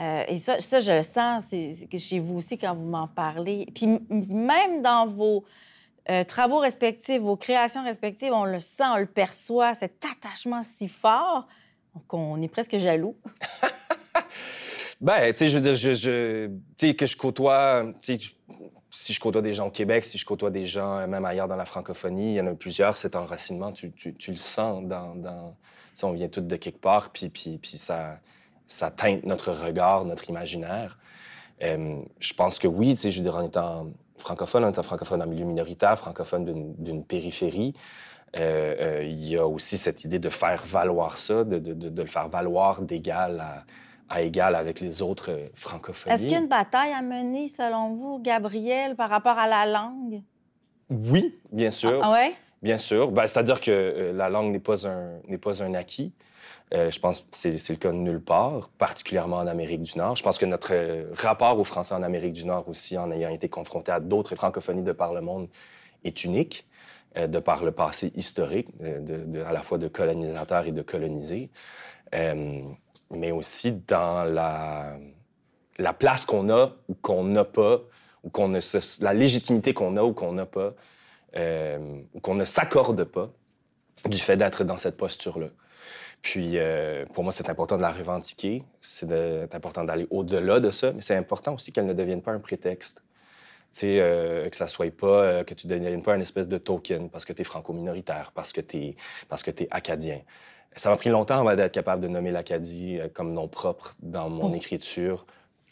Euh, 0.00 0.24
et 0.26 0.38
ça, 0.38 0.58
je 0.58 0.96
le 0.96 1.02
sens, 1.04 1.44
c'est 1.48 1.74
c'est 1.88 1.98
chez 1.98 2.18
vous 2.18 2.38
aussi 2.38 2.58
quand 2.58 2.74
vous 2.74 2.86
m'en 2.86 3.06
parlez. 3.06 3.68
Puis 3.72 3.86
même 4.10 4.82
dans 4.82 5.06
vos 5.06 5.44
euh, 6.10 6.24
travaux 6.24 6.58
respectifs, 6.58 7.20
vos 7.20 7.36
créations 7.36 7.82
respectives, 7.84 8.32
on 8.32 8.44
le 8.44 8.60
sent, 8.60 8.84
on 8.84 8.98
le 8.98 9.06
perçoit, 9.06 9.74
cet 9.74 10.04
attachement 10.04 10.62
si 10.62 10.88
fort 10.88 11.46
qu'on 12.08 12.40
est 12.42 12.48
presque 12.48 12.78
jaloux. 12.78 13.16
Ben, 15.00 15.32
tu 15.32 15.38
sais, 15.38 15.48
je 15.48 15.58
veux 15.58 15.60
dire, 15.60 15.74
je, 15.74 16.46
tu 16.46 16.52
sais, 16.78 16.94
que 16.94 17.04
je 17.04 17.16
côtoie, 17.16 17.84
tu 18.00 18.18
sais, 18.18 18.30
si 18.90 19.12
je 19.12 19.20
côtoie 19.20 19.42
des 19.42 19.52
gens 19.52 19.66
au 19.66 19.70
Québec, 19.70 20.04
si 20.04 20.16
je 20.16 20.24
côtoie 20.24 20.50
des 20.50 20.66
gens 20.66 20.98
euh, 20.98 21.06
même 21.06 21.24
ailleurs 21.24 21.48
dans 21.48 21.56
la 21.56 21.64
francophonie, 21.66 22.34
il 22.34 22.36
y 22.36 22.40
en 22.40 22.46
a 22.46 22.54
plusieurs, 22.54 22.96
cet 22.96 23.16
enracinement, 23.16 23.72
tu, 23.72 23.92
tu- 23.92 24.14
tu 24.14 24.30
le 24.30 24.36
sens 24.36 24.84
dans... 24.84 25.14
dans 25.16 25.56
on 26.02 26.12
vient 26.12 26.28
tous 26.28 26.40
de 26.40 26.56
quelque 26.56 26.80
part, 26.80 27.10
puis, 27.10 27.28
puis, 27.28 27.58
puis 27.58 27.76
ça, 27.76 28.18
ça 28.66 28.90
teinte 28.90 29.24
notre 29.24 29.52
regard, 29.52 30.04
notre 30.04 30.30
imaginaire. 30.30 30.98
Euh, 31.62 32.00
je 32.18 32.32
pense 32.32 32.58
que 32.58 32.66
oui, 32.66 32.94
tu 32.94 33.00
sais, 33.02 33.12
je 33.12 33.18
veux 33.18 33.24
dire, 33.24 33.36
en 33.36 33.42
étant 33.42 33.90
francophone, 34.18 34.64
en 34.64 34.70
étant 34.70 34.82
francophone 34.82 35.22
en 35.22 35.26
milieu 35.26 35.44
minoritaire, 35.44 35.98
francophone 35.98 36.44
d'une- 36.78 37.04
périphérie, 37.04 37.74
euh, 38.36 38.74
euh, 38.80 39.04
il 39.04 39.24
y 39.28 39.36
a 39.36 39.46
aussi 39.46 39.76
cette 39.78 40.04
idée 40.04 40.18
de 40.18 40.28
faire 40.28 40.62
valoir 40.66 41.18
ça, 41.18 41.44
de, 41.44 41.58
de- 41.58 41.74
de- 41.88 42.02
le 42.02 42.08
faire 42.08 42.28
valoir 42.28 42.80
d'égal 42.82 43.40
à, 43.40 43.64
à 44.08 44.22
égal 44.22 44.54
avec 44.56 44.80
les 44.80 45.02
autres 45.02 45.30
euh, 45.30 45.46
francophonies. 45.54 46.14
Est-ce 46.14 46.22
qu'il 46.22 46.32
y 46.32 46.36
a 46.36 46.40
une 46.40 46.48
bataille 46.48 46.92
à 46.92 47.02
mener, 47.02 47.48
selon 47.48 47.94
vous, 47.94 48.18
Gabriel, 48.20 48.96
par 48.96 49.10
rapport 49.10 49.38
à 49.38 49.46
la 49.46 49.66
langue? 49.66 50.22
Oui, 50.90 51.38
bien 51.52 51.70
sûr. 51.70 52.00
Ah 52.02 52.12
ouais? 52.12 52.34
Bien 52.62 52.78
sûr. 52.78 53.10
Ben, 53.10 53.26
C'est-à-dire 53.26 53.60
que 53.60 54.12
la 54.14 54.28
langue 54.28 54.52
n'est 54.52 54.58
pas 54.60 54.86
un, 54.88 55.20
n'est 55.28 55.38
pas 55.38 55.62
un 55.62 55.74
acquis. 55.74 56.12
Euh, 56.72 56.90
je 56.90 56.98
pense 56.98 57.20
que 57.20 57.26
c'est 57.32 57.70
le 57.70 57.76
cas 57.76 57.90
de 57.90 57.96
nulle 57.96 58.22
part, 58.22 58.70
particulièrement 58.78 59.36
en 59.36 59.46
Amérique 59.46 59.82
du 59.82 59.98
Nord. 59.98 60.16
Je 60.16 60.22
pense 60.22 60.38
que 60.38 60.46
notre 60.46 60.72
euh, 60.72 61.04
rapport 61.14 61.58
au 61.58 61.64
français 61.64 61.94
en 61.94 62.02
Amérique 62.02 62.32
du 62.32 62.44
Nord 62.46 62.68
aussi, 62.68 62.96
en 62.96 63.10
ayant 63.12 63.28
été 63.28 63.48
confronté 63.48 63.92
à 63.92 64.00
d'autres 64.00 64.34
francophonies 64.34 64.82
de 64.82 64.92
par 64.92 65.12
le 65.12 65.20
monde, 65.20 65.48
est 66.04 66.24
unique, 66.24 66.66
euh, 67.16 67.26
de 67.26 67.38
par 67.38 67.64
le 67.64 67.70
passé 67.70 68.12
historique, 68.14 68.68
à 69.46 69.52
la 69.52 69.62
fois 69.62 69.78
de 69.78 69.88
colonisateurs 69.88 70.66
et 70.66 70.72
de 70.72 70.82
colonisés, 70.82 71.50
Euh, 72.14 72.62
mais 73.10 73.32
aussi 73.32 73.72
dans 73.72 74.22
la, 74.24 74.96
la 75.78 75.92
place 75.92 76.24
qu'on 76.26 76.48
a 76.48 76.72
ou 76.88 76.94
qu'on 76.94 77.24
n'a 77.24 77.44
pas, 77.44 77.80
ou 78.22 78.30
qu'on 78.30 78.52
la 79.00 79.12
légitimité 79.12 79.74
qu'on 79.74 79.96
a 79.96 80.02
ou 80.02 80.12
qu'on 80.12 80.32
n'a 80.32 80.46
pas, 80.46 80.74
ou 82.14 82.20
qu'on 82.20 82.36
ne 82.36 82.44
s'accorde 82.44 83.04
pas 83.04 83.30
du 84.04 84.18
fait 84.18 84.36
d'être 84.36 84.64
dans 84.64 84.78
cette 84.78 84.96
posture-là. 84.96 85.48
Puis, 86.24 86.52
euh, 86.54 87.04
pour 87.12 87.22
moi, 87.22 87.32
c'est 87.34 87.50
important 87.50 87.76
de 87.76 87.82
la 87.82 87.92
revendiquer. 87.92 88.64
C'est 88.80 89.12
important 89.54 89.84
d'aller 89.84 90.06
au-delà 90.08 90.58
de 90.58 90.70
ça, 90.70 90.90
mais 90.92 91.02
c'est 91.02 91.14
important 91.14 91.52
aussi 91.54 91.70
qu'elle 91.70 91.84
ne 91.84 91.92
devienne 91.92 92.22
pas 92.22 92.32
un 92.32 92.38
prétexte. 92.40 93.02
Tu 93.70 93.80
sais, 93.80 94.00
euh, 94.00 94.48
que 94.48 94.56
ça 94.56 94.66
soit 94.66 94.90
pas, 94.90 95.06
euh, 95.22 95.44
que 95.44 95.52
tu 95.52 95.66
ne 95.66 95.74
deviennes 95.74 96.02
pas 96.02 96.14
une 96.14 96.22
espèce 96.22 96.48
de 96.48 96.56
token 96.56 97.10
parce 97.10 97.26
que 97.26 97.34
tu 97.34 97.42
es 97.42 97.44
franco-minoritaire, 97.44 98.32
parce 98.34 98.54
que 98.54 98.62
tu 98.62 98.78
es, 98.78 98.96
parce 99.28 99.42
que 99.42 99.50
es 99.50 99.68
acadien. 99.70 100.22
Ça 100.76 100.88
m'a 100.88 100.96
pris 100.96 101.10
longtemps 101.10 101.40
avant 101.40 101.54
d'être 101.54 101.72
capable 101.72 102.02
de 102.02 102.08
nommer 102.08 102.30
l'Acadie 102.30 102.98
euh, 103.00 103.08
comme 103.12 103.34
nom 103.34 103.46
propre 103.46 103.94
dans 104.00 104.30
mon 104.30 104.50
Oh. 104.50 104.54
écriture 104.54 105.26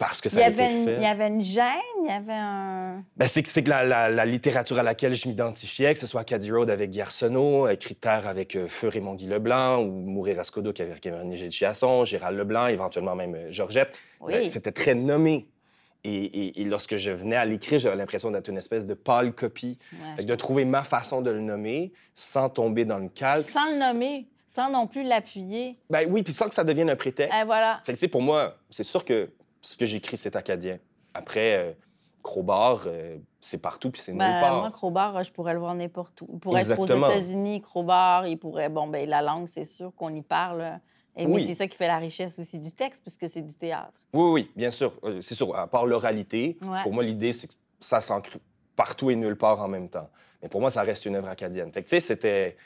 parce 0.08 0.20
que 0.20 0.28
Il 0.28 0.32
ça 0.32 0.40
y, 0.40 0.42
a 0.42 0.46
avait 0.46 0.64
été 0.64 0.74
une, 0.74 0.84
fait. 0.84 0.96
il 0.96 1.02
y 1.02 1.06
avait 1.06 1.28
une 1.28 1.42
gêne, 1.42 1.64
il 2.02 2.08
y 2.08 2.12
avait 2.12 2.32
un... 2.32 3.04
Ben, 3.16 3.28
c'est 3.28 3.42
que, 3.42 3.48
c'est 3.48 3.62
que 3.62 3.70
la, 3.70 3.84
la- 3.84 4.08
la 4.08 4.24
littérature 4.26 4.78
à 4.78 4.82
laquelle 4.82 5.14
je 5.14 5.28
m'identifiais, 5.28 5.92
que 5.94 6.00
ce 6.00 6.06
soit 6.06 6.20
Acadie 6.22 6.50
Road 6.50 6.70
avec 6.70 6.90
euh, 6.96 7.76
Critère 7.76 8.26
avec 8.26 8.56
euh, 8.56 8.66
Feu 8.68 8.88
Raymond 8.88 9.14
Guy 9.14 9.26
Leblanc, 9.26 9.78
ou 9.82 9.90
Mourir 9.90 10.38
à 10.40 10.44
Skodo 10.44 10.70
avec 10.78 11.04
René 11.04 11.50
Chiasson, 11.50 12.04
Gérald 12.04 12.36
Leblanc, 12.38 12.66
éventuellement 12.66 13.14
même 13.14 13.34
euh, 13.34 13.46
Georgette, 13.50 13.96
Oui. 14.20 14.32
ben, 14.32 14.46
c'était 14.46 14.72
très 14.72 14.94
nommé. 14.94 15.46
Et, 16.04 16.10
et- 16.24 16.60
et 16.60 16.64
lorsque 16.64 16.96
je 16.96 17.12
venais 17.12 17.36
à 17.36 17.44
l'écrire, 17.44 17.78
j'avais 17.78 17.94
l'impression 17.96 18.30
d'être 18.32 18.48
une 18.48 18.56
espèce 18.56 18.86
de 18.86 18.94
pâle 18.94 19.32
copie. 19.32 19.78
Ouais, 20.18 20.24
de 20.24 20.34
trouver 20.34 20.64
ma 20.64 20.82
façon 20.82 21.22
de 21.22 21.30
le 21.30 21.40
nommer 21.40 21.92
sans 22.12 22.48
tomber 22.48 22.84
dans 22.84 22.98
le 22.98 23.08
calque. 23.08 23.48
Sans 23.48 23.64
le 23.72 23.78
nommer, 23.78 24.26
sans 24.48 24.68
non 24.68 24.88
plus 24.88 25.04
l'appuyer. 25.04 25.76
Ben 25.90 26.08
oui, 26.10 26.24
puis 26.24 26.32
sans 26.32 26.48
que 26.48 26.54
ça 26.56 26.64
devienne 26.64 26.90
un 26.90 26.96
prétexte. 26.96 27.32
Et 27.40 27.44
voilà. 27.44 27.80
Fait 27.84 27.92
que, 27.92 28.06
pour 28.06 28.20
moi, 28.20 28.56
c'est 28.68 28.82
sûr 28.82 29.04
que 29.04 29.30
ce 29.62 29.76
que 29.78 29.86
j'écris, 29.86 30.16
c'est 30.16 30.36
acadien. 30.36 30.78
Après, 31.14 31.56
euh, 31.56 31.72
Crowbar, 32.22 32.82
euh, 32.86 33.16
c'est 33.40 33.58
partout, 33.60 33.90
puis 33.90 34.00
c'est 34.00 34.12
nulle 34.12 34.18
Ben, 34.20 34.40
part. 34.40 34.60
moi, 34.60 34.70
Crowbar, 34.70 35.24
je 35.24 35.32
pourrais 35.32 35.54
le 35.54 35.58
voir 35.60 35.74
n'importe 35.74 36.20
où. 36.22 36.28
Il 36.34 36.38
pourrait 36.38 36.60
être 36.60 36.70
Exactement. 36.70 37.06
aux 37.08 37.10
États-Unis, 37.10 37.60
Crowbar, 37.62 38.26
il 38.26 38.36
pourrait... 38.38 38.68
Bon, 38.68 38.86
ben 38.86 39.08
la 39.08 39.22
langue, 39.22 39.48
c'est 39.48 39.64
sûr 39.64 39.92
qu'on 39.96 40.14
y 40.14 40.22
parle. 40.22 40.78
Et 41.16 41.26
mais 41.26 41.34
Oui. 41.34 41.46
c'est 41.46 41.54
ça 41.54 41.66
qui 41.66 41.76
fait 41.76 41.88
la 41.88 41.98
richesse 41.98 42.38
aussi 42.38 42.58
du 42.58 42.72
texte, 42.72 43.02
puisque 43.02 43.28
c'est 43.28 43.42
du 43.42 43.54
théâtre. 43.54 43.92
Oui, 44.12 44.30
oui, 44.30 44.50
bien 44.56 44.70
sûr. 44.70 44.92
Euh, 45.04 45.20
C'est 45.20 45.34
sûr, 45.34 45.54
à 45.56 45.66
part 45.66 45.84
l'oralité, 45.86 46.56
Ouais. 46.62 46.82
pour 46.82 46.92
moi, 46.92 47.02
l'idée, 47.02 47.32
c'est 47.32 47.48
que 47.48 47.54
ça 47.80 48.00
s'ancre 48.00 48.38
partout 48.76 49.10
et 49.10 49.16
nulle 49.16 49.36
part 49.36 49.60
en 49.60 49.68
même 49.68 49.88
temps. 49.88 50.08
Mais 50.42 50.48
pour 50.48 50.60
moi, 50.60 50.70
ça 50.70 50.82
reste 50.82 51.04
une 51.06 51.16
œuvre 51.16 51.28
acadienne. 51.28 51.72
Fait 51.72 51.82
que, 51.82 51.88
tu 51.88 51.96
sais, 51.96 52.00
c'était... 52.00 52.56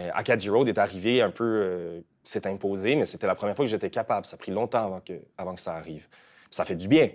euh, 0.00 0.10
Acadie 0.12 0.50
Road 0.50 0.68
est 0.68 0.78
arrivé 0.78 1.22
un 1.22 1.30
peu... 1.30 1.44
euh, 1.44 2.00
s'est 2.24 2.46
imposé, 2.46 2.94
mais 2.94 3.06
c'était 3.06 3.26
la 3.26 3.34
première 3.34 3.56
fois 3.56 3.64
que 3.64 3.70
j'étais 3.70 3.88
capable. 3.90 4.26
Ça 4.26 4.34
a 4.34 4.38
pris 4.38 4.52
longtemps 4.52 4.84
avant 4.84 5.00
que, 5.00 5.14
avant 5.38 5.54
que 5.54 5.60
ça 5.62 5.74
arrive. 5.74 6.06
Ça 6.50 6.64
fait 6.64 6.76
du 6.76 6.88
bien. 6.88 7.10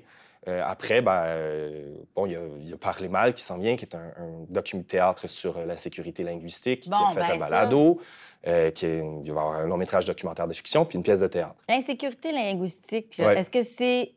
Euh, 0.49 0.61
après, 0.65 1.01
ben, 1.01 1.23
euh, 1.25 1.95
bon, 2.15 2.25
il 2.25 2.33
y 2.33 2.35
a, 2.35 2.41
il 2.59 2.69
y 2.69 2.73
a 2.73 2.77
Parler 2.77 3.07
mal 3.07 3.33
qui 3.33 3.41
s'en 3.43 3.57
vient, 3.57 3.77
qui 3.77 3.85
est 3.85 3.95
un, 3.95 4.11
un 4.17 4.45
document-théâtre 4.49 5.27
sur 5.29 5.57
euh, 5.57 5.65
l'insécurité 5.65 6.23
linguistique, 6.23 6.89
Bon, 6.89 6.97
qui 6.97 7.03
a 7.03 7.07
fait 7.13 7.19
ben, 7.29 7.35
un 7.35 7.37
balado, 7.37 8.01
euh, 8.47 8.69
qui 8.71 8.85
est, 8.85 8.97
il 8.97 9.03
va 9.03 9.23
y 9.25 9.29
avoir 9.29 9.53
un 9.53 9.65
long-métrage 9.67 10.03
documentaire 10.05 10.45
de 10.47 10.53
fiction, 10.53 10.83
puis 10.83 10.97
une 10.97 11.03
pièce 11.03 11.21
de 11.21 11.27
théâtre. 11.27 11.55
L'insécurité 11.69 12.33
linguistique, 12.33 13.15
Ouais. 13.19 13.37
est-ce 13.39 13.49
que 13.49 13.63
c'est 13.63 14.11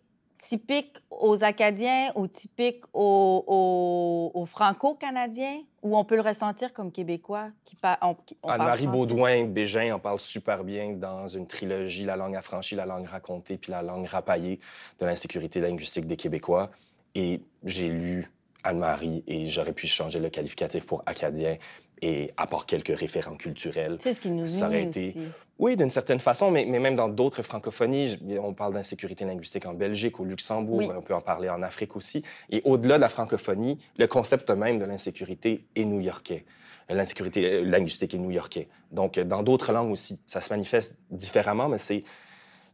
typique 0.47 0.97
aux 1.11 1.43
Acadiens 1.43 2.13
ou 2.15 2.29
typique 2.29 2.83
aux, 2.93 3.45
aux- 3.47 4.31
aux 4.41 4.47
Franco-Canadiens? 4.47 5.59
Ou 5.83 5.97
on 5.97 6.05
peut 6.05 6.17
le 6.17 6.23
ressentir 6.23 6.73
comme 6.73 6.91
Québécois 6.93 7.49
qui, 7.65 7.77
pa- 7.77 7.99
on- 8.03 8.15
qui- 8.15 8.37
on 8.43 8.49
parle? 8.49 8.87
Baudouin, 8.87 9.45
Bégin 9.47 9.95
en 9.95 9.99
parle 9.99 10.19
super 10.19 10.63
bien 10.65 10.93
dans 10.93 11.27
une 11.29 11.47
trilogie, 11.47 12.05
La 12.05 12.17
langue 12.17 12.37
affranchie, 12.37 12.75
La 12.77 12.87
langue 12.87 13.07
racontée, 13.07 13.57
puis 13.57 13.73
La 13.73 13.83
langue 13.83 14.07
rapaillée 14.07 14.61
de 14.99 15.07
l'insécurité 15.07 15.61
linguistique 15.61 16.07
des 16.07 16.17
Québécois. 16.17 16.71
Et 17.15 17.41
j'ai 17.65 17.89
lu 17.89 18.31
Anne-Marie 18.63 19.23
et 19.27 19.49
j'aurais 19.49 19.73
pu 19.73 19.87
changer 19.87 20.19
le 20.21 20.29
qualificatif 20.29 20.85
pour 20.87 21.03
acadien 21.07 21.57
et 22.03 22.33
apporter 22.37 22.77
quelques 22.81 22.99
référents 22.99 23.37
culturels. 23.37 23.99
C'est 24.01 24.13
ce 24.15 24.21
qui 24.21 24.31
nous 24.31 24.47
Ça 24.47 24.67
aurait 24.67 24.83
été- 24.85 25.09
aussi. 25.11 25.21
Oui, 25.59 25.75
d'une 25.77 25.89
certaine 25.89 26.21
façon, 26.21 26.51
mais, 26.51 26.67
mais 26.67 26.79
même 26.79 26.97
dans 26.97 27.09
d'autres 27.09 27.43
francophonies, 27.43 28.19
on 28.43 28.53
parle 28.53 28.75
d'insécurité 28.75 29.25
linguistique 29.25 29.65
en 29.65 29.73
Belgique, 29.73 30.21
au 30.21 30.25
Luxembourg, 30.27 30.77
Oui. 30.79 30.91
on 30.95 31.01
peut 31.01 31.15
en 31.15 31.23
parler 31.23 31.49
en 31.49 31.63
Afrique 31.63 31.97
aussi. 31.97 32.23
Et 32.51 32.61
au-delà 32.65 32.97
de 32.97 33.01
la 33.01 33.09
francophonie, 33.09 33.79
le 33.97 34.07
concept 34.07 34.51
même 34.51 34.79
de 34.79 34.85
l'insécurité 34.85 35.65
est 35.75 35.87
new-yorkais. 35.87 36.45
L'insécurité 36.91 37.47
euh, 37.55 37.63
linguistique 37.65 38.13
est 38.13 38.19
new-yorkais. 38.19 38.69
Donc, 38.93 39.17
euh, 39.17 39.25
dans 39.25 39.43
d'autres 39.43 39.73
langues 39.73 39.91
aussi, 39.93 40.21
ça 40.27 40.43
se 40.43 40.53
manifeste 40.53 40.97
différemment, 41.11 41.69
mais 41.71 41.79
c'est 41.79 42.05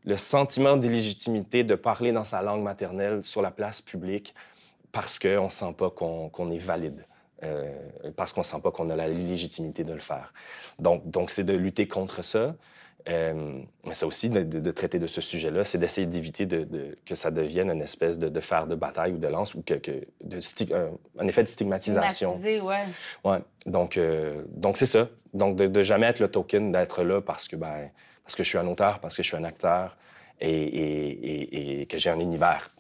le 0.05 0.17
sentiment 0.17 0.77
d'illégitimité 0.77 1.63
de 1.63 1.77
parler 1.77 2.11
dans 2.11 2.25
sa 2.25 2.43
langue 2.43 2.63
maternelle 2.63 3.23
sur 3.23 3.41
la 3.43 3.53
place 3.53 3.81
publique 3.81 4.35
parce 4.91 5.21
qu'on 5.21 5.45
ne 5.45 5.49
sent 5.49 5.73
pas 5.79 5.89
qu'on 5.91 6.29
qu'on 6.29 6.51
est 6.51 6.59
valide. 6.59 7.07
Euh, 7.45 7.73
parce 8.17 8.33
qu'on 8.33 8.41
ne 8.41 8.47
sent 8.47 8.61
pas 8.63 8.71
qu'on 8.71 8.91
a 8.91 8.97
la 8.97 9.09
légitimité 9.09 9.85
de 9.85 9.93
le 9.93 10.01
faire. 10.01 10.33
Donc, 10.79 11.09
donc 11.11 11.31
c'est 11.31 11.45
de 11.45 11.55
lutter 11.55 11.89
contre 11.89 12.23
ça. 12.23 12.55
Euh, 13.09 13.61
mais 13.85 13.95
c'est 13.95 14.07
aussi 14.07 14.31
de, 14.31 14.71
traiter 14.71 14.99
de 14.99 15.09
ce 15.09 15.21
sujet-là, 15.21 15.65
c'est 15.65 15.79
d'essayer 15.79 16.07
d'éviter 16.07 16.47
de, 16.47 16.97
que 17.05 17.15
ça 17.15 17.31
devienne 17.31 17.71
une 17.71 17.83
espèce 17.83 18.19
de, 18.19 18.41
fer 18.41 18.67
de 18.67 18.77
bataille 18.77 19.13
ou 19.13 19.19
de 19.19 19.27
lance 19.27 19.55
ou 19.55 19.63
que, 19.63 19.75
de 19.75 20.39
un, 21.19 21.27
effet 21.27 21.43
de 21.43 21.49
stigmatisation. 21.49 22.37
ouais. 22.37 22.61
Ouais. 23.25 23.39
Donc, 23.67 23.97
euh, 23.97 24.43
donc 24.49 24.77
c'est 24.77 24.87
ça. 24.87 25.09
Donc, 25.35 25.57
de, 25.57 25.83
jamais 25.83 26.07
être 26.07 26.21
le 26.21 26.29
token 26.29 26.71
d'être 26.71 27.03
là 27.03 27.21
parce 27.21 27.49
que, 27.49 27.57
ben, 27.57 27.91
parce 28.23 28.37
que 28.37 28.45
je 28.45 28.49
suis 28.49 28.59
un 28.59 28.69
auteur, 28.69 29.01
parce 29.01 29.17
que 29.17 29.23
je 29.23 29.29
suis 29.29 29.37
un 29.37 29.45
acteur 29.45 29.97
et, 30.41 31.81
et, 31.81 31.87
que 31.87 31.99
j'ai 31.99 32.11
un 32.11 32.21
univers. 32.21 32.71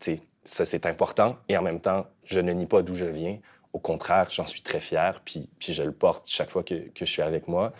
Ça, 0.44 0.64
c'est 0.64 0.86
important. 0.86 1.36
Et 1.48 1.56
en 1.56 1.62
même 1.62 1.80
temps, 1.80 2.06
je 2.24 2.40
ne 2.40 2.52
nie 2.52 2.66
pas 2.66 2.82
d'où 2.82 2.94
je 2.94 3.04
viens. 3.06 3.38
Au 3.72 3.78
contraire, 3.78 4.28
j'en 4.30 4.46
suis 4.46 4.62
très 4.62 4.80
fier, 4.80 5.20
puis, 5.24 5.48
je 5.60 5.82
le 5.82 5.92
porte 5.92 6.28
chaque 6.28 6.50
fois 6.50 6.62
que, 6.62 6.90
je 6.94 7.04
suis 7.04 7.22
avec 7.22 7.48
moi. 7.48 7.72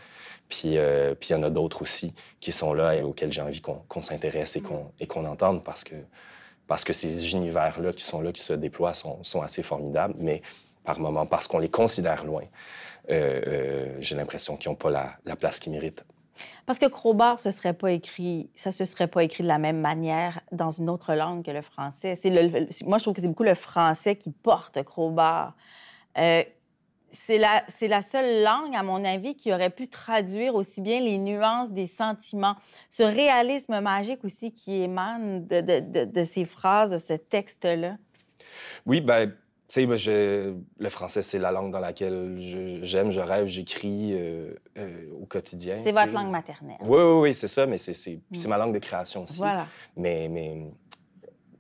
Puis 0.49 0.77
euh, 0.77 1.15
puis 1.15 1.31
il 1.31 1.33
y 1.33 1.35
en 1.35 1.43
a 1.43 1.51
d'autres 1.51 1.81
aussi 1.83 2.15
qui 2.41 2.53
sont 2.53 2.75
là 2.75 2.95
et 2.95 3.03
auxquels 3.03 3.33
j'ai 3.33 3.41
envie 3.41 3.63
qu'on 3.63 4.01
s'intéresse 4.01 4.57
et 4.57 4.61
qu'on 5.07 5.25
entende 5.25 5.65
parce 5.65 5.85
que, 5.85 6.93
ces 6.93 7.33
univers-là 7.33 7.93
qui 7.93 8.05
sont 8.05 8.21
là, 8.21 8.33
qui 8.33 8.43
se 8.43 8.53
déploient, 8.53 8.95
sont, 8.95 9.43
assez 9.43 9.63
formidables, 9.63 10.15
mais 10.19 10.43
par 10.85 10.99
moments, 10.99 11.27
parce 11.27 11.47
qu'on 11.47 11.59
les 11.59 11.71
considère 11.71 12.25
loin, 12.25 12.43
euh, 13.11 13.43
euh, 13.47 13.97
j'ai 14.01 14.17
l'impression 14.17 14.57
qu'ils 14.57 14.71
n'ont 14.71 14.77
pas 14.77 14.91
la, 14.91 15.17
la 15.25 15.37
place 15.37 15.61
qu'ils 15.61 15.73
méritent. 15.73 16.05
Parce 16.67 16.79
que 16.79 16.87
Crowbar, 16.87 17.39
ce 17.39 17.51
serait 17.51 17.75
pas 17.75 17.93
écrit, 17.93 18.51
ça 18.57 18.71
se 18.71 18.85
serait 18.85 19.09
pas 19.09 19.25
écrit 19.25 19.43
de 19.43 19.49
la 19.49 19.59
même 19.59 19.81
manière 19.81 20.41
dans 20.53 20.71
une 20.71 20.89
autre 20.89 21.15
langue 21.15 21.45
que 21.45 21.51
le 21.51 21.63
français. 21.63 22.17
C'est 22.17 22.31
le, 22.31 22.67
moi, 22.85 22.99
je 22.99 23.05
trouve 23.05 23.15
que 23.15 23.21
c'est 23.21 23.29
beaucoup 23.29 23.43
le 23.43 23.55
français 23.55 24.17
qui 24.17 24.31
porte 24.31 24.83
Crowbar. 24.83 25.55
Euh, 26.19 26.43
c'est 27.13 27.39
la, 27.39 27.63
c'est 27.69 27.89
la 27.89 28.01
seule 28.03 28.43
langue, 28.43 28.75
à 28.75 28.83
mon 28.83 29.05
avis, 29.05 29.35
qui 29.35 29.53
aurait 29.53 29.71
pu 29.71 29.89
traduire 29.89 30.55
aussi 30.55 30.81
bien 30.81 31.01
les 31.01 31.19
nuances 31.19 31.71
des 31.71 31.87
sentiments, 31.87 32.57
ce 32.91 33.03
réalisme 33.03 33.81
magique 33.81 34.25
aussi 34.25 34.53
qui 34.53 34.83
émane 34.83 35.47
de, 35.47 35.61
de, 35.61 36.05
de, 36.05 36.25
ces 36.25 36.47
phrases, 36.47 36.91
de 36.91 36.99
ce 36.99 37.13
texte-là. 37.13 37.97
Oui, 38.87 39.01
ben, 39.01 39.33
tu 39.73 39.97
sais, 39.97 40.55
le 40.79 40.89
français, 40.91 41.23
c'est 41.23 41.39
la 41.39 41.51
langue 41.51 41.73
dans 41.73 41.79
laquelle 41.79 42.37
j'aime, 42.83 43.11
je, 43.11 43.21
rêve, 43.21 43.47
j'écris 43.47 44.13
euh, 44.13 44.53
euh, 44.77 45.09
au 45.19 45.25
quotidien. 45.25 45.79
C'est 45.83 45.93
votre 45.93 46.13
langue 46.13 46.31
maternelle. 46.31 46.77
Oui, 46.83 47.01
oui, 47.01 47.21
oui, 47.21 47.35
c'est 47.35 47.49
ça, 47.49 47.65
mais 47.65 47.79
c'est 47.79 48.21
mm. 48.31 48.49
ma 48.49 48.59
langue 48.59 48.75
de 48.75 48.79
création 48.79 49.23
aussi. 49.23 49.39
Voilà. 49.39 49.67
Mais, 49.97 50.29
mais 50.29 50.67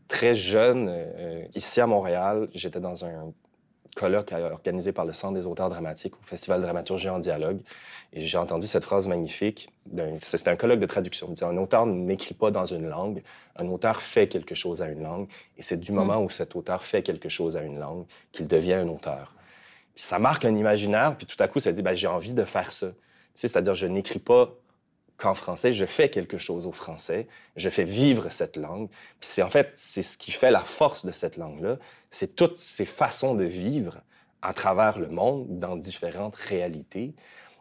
très 0.08 0.34
jeune, 0.34 0.88
euh, 0.90 1.44
ici 1.54 1.80
à 1.80 1.86
Montréal, 1.86 2.48
j'étais 2.52 2.80
dans 2.80 3.02
un 3.02 3.32
colloque 3.94 4.32
organisé 4.32 4.92
par 4.92 5.04
le 5.04 5.12
Centre 5.12 5.34
des 5.34 5.46
auteurs 5.46 5.68
dramatiques 5.68 6.14
au 6.14 6.24
Festival 6.24 6.60
de 6.60 6.64
dramaturgie 6.64 7.08
en 7.08 7.18
dialogue. 7.18 7.60
Et 8.12 8.20
j'ai 8.20 8.38
entendu 8.38 8.66
cette 8.66 8.84
phrase 8.84 9.08
magnifique. 9.08 9.70
C'était 10.20 10.50
un 10.50 10.56
colloque 10.56 10.80
de 10.80 10.86
traduction. 10.86 11.32
Il 11.34 11.44
un 11.44 11.56
auteur 11.56 11.86
n'écrit 11.86 12.34
pas 12.34 12.50
dans 12.50 12.64
une 12.64 12.88
langue, 12.88 13.22
un 13.56 13.68
auteur 13.68 14.02
fait 14.02 14.28
quelque 14.28 14.54
chose 14.54 14.82
à 14.82 14.88
une 14.88 15.02
langue. 15.02 15.28
Et 15.56 15.62
c'est 15.62 15.78
du 15.78 15.92
hmm. 15.92 15.96
moment 15.96 16.22
où 16.22 16.30
cet 16.30 16.56
auteur 16.56 16.82
fait 16.82 17.02
quelque 17.02 17.28
chose 17.28 17.56
à 17.56 17.62
une 17.62 17.78
langue 17.78 18.04
qu'il 18.32 18.46
devient 18.46 18.74
un 18.74 18.88
auteur. 18.88 19.34
Puis 19.94 20.04
ça 20.04 20.18
marque 20.18 20.44
un 20.44 20.54
imaginaire, 20.54 21.16
puis 21.16 21.26
tout 21.26 21.40
à 21.42 21.48
coup, 21.48 21.60
ça 21.60 21.72
dit, 21.72 21.82
ben, 21.82 21.94
j'ai 21.94 22.06
envie 22.06 22.32
de 22.32 22.44
faire 22.44 22.72
ça. 22.72 22.88
C'est-à-dire, 23.34 23.74
je 23.74 23.86
n'écris 23.86 24.18
pas 24.18 24.54
qu'en 25.16 25.34
français, 25.34 25.72
je 25.72 25.86
fais 25.86 26.08
quelque 26.08 26.38
chose 26.38 26.66
au 26.66 26.72
français, 26.72 27.28
je 27.56 27.68
fais 27.68 27.84
vivre 27.84 28.30
cette 28.30 28.56
langue. 28.56 28.88
Puis 28.88 29.30
c'est 29.30 29.42
en 29.42 29.50
fait, 29.50 29.70
c'est 29.74 30.02
ce 30.02 30.18
qui 30.18 30.32
fait 30.32 30.50
la 30.50 30.60
force 30.60 31.06
de 31.06 31.12
cette 31.12 31.36
langue-là, 31.36 31.78
c'est 32.10 32.34
toutes 32.34 32.56
ces 32.56 32.84
façons 32.84 33.34
de 33.34 33.44
vivre 33.44 34.00
à 34.42 34.52
travers 34.52 34.98
le 34.98 35.08
monde, 35.08 35.46
dans 35.58 35.76
différentes 35.76 36.34
réalités, 36.34 37.14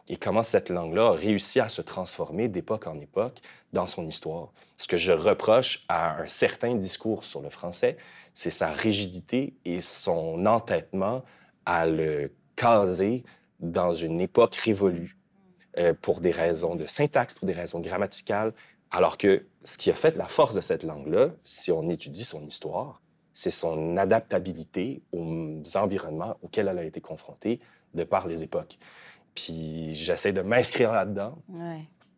et 0.08 0.16
comment 0.16 0.42
cette 0.42 0.68
langue-là 0.68 1.08
a 1.08 1.12
réussi 1.12 1.60
à 1.60 1.68
se 1.68 1.80
transformer 1.80 2.48
d'époque 2.48 2.88
en 2.88 2.98
époque 3.00 3.38
dans 3.72 3.86
son 3.86 4.06
histoire. 4.06 4.52
Ce 4.76 4.88
que 4.88 4.96
je 4.96 5.12
reproche 5.12 5.84
à 5.88 6.20
un 6.20 6.26
certain 6.26 6.74
discours 6.74 7.24
sur 7.24 7.40
le 7.40 7.50
français, 7.50 7.96
c'est 8.34 8.50
sa 8.50 8.70
rigidité 8.70 9.54
et 9.64 9.80
son 9.80 10.44
entêtement 10.44 11.22
à 11.64 11.86
le 11.86 12.32
caser 12.56 13.22
dans 13.60 13.94
une 13.94 14.20
époque 14.20 14.56
révolue 14.56 15.16
euh, 15.78 15.94
pour 16.00 16.20
des 16.20 16.30
raisons 16.30 16.76
de 16.76 16.86
syntaxe, 16.86 17.34
pour 17.34 17.46
des 17.46 17.52
raisons 17.52 17.80
grammaticales, 17.80 18.52
alors 18.90 19.16
que 19.16 19.46
ce 19.62 19.78
qui 19.78 19.90
a 19.90 19.94
fait 19.94 20.16
la 20.16 20.26
force 20.26 20.54
de 20.54 20.60
cette 20.60 20.84
langue-là, 20.84 21.30
si 21.42 21.72
on 21.72 21.88
étudie 21.88 22.24
son 22.24 22.46
histoire, 22.46 23.00
c'est 23.32 23.50
son 23.50 23.96
adaptabilité 23.96 25.02
aux 25.12 25.62
environnements 25.74 26.36
auxquels 26.42 26.68
elle 26.68 26.78
a 26.78 26.84
été 26.84 27.00
confrontée 27.00 27.60
de 27.94 28.04
par 28.04 28.28
les 28.28 28.42
époques. 28.42 28.78
Puis 29.34 29.94
j'essaie 29.94 30.34
de 30.34 30.42
m'inscrire 30.42 30.92
là-dedans. 30.92 31.38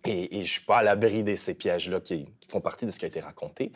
Et, 0.05 0.41
et, 0.41 0.45
je 0.45 0.51
suis 0.51 0.65
pas 0.65 0.79
à 0.79 0.83
l'abri 0.83 1.23
de 1.23 1.35
ces 1.37 1.55
pièges-là 1.55 2.01
qui, 2.01 2.27
font 2.49 2.61
partie 2.61 2.87
de 2.87 2.91
ce 2.91 2.99
qui 2.99 3.05
a 3.05 3.09
été 3.09 3.21
raconté. 3.21 3.73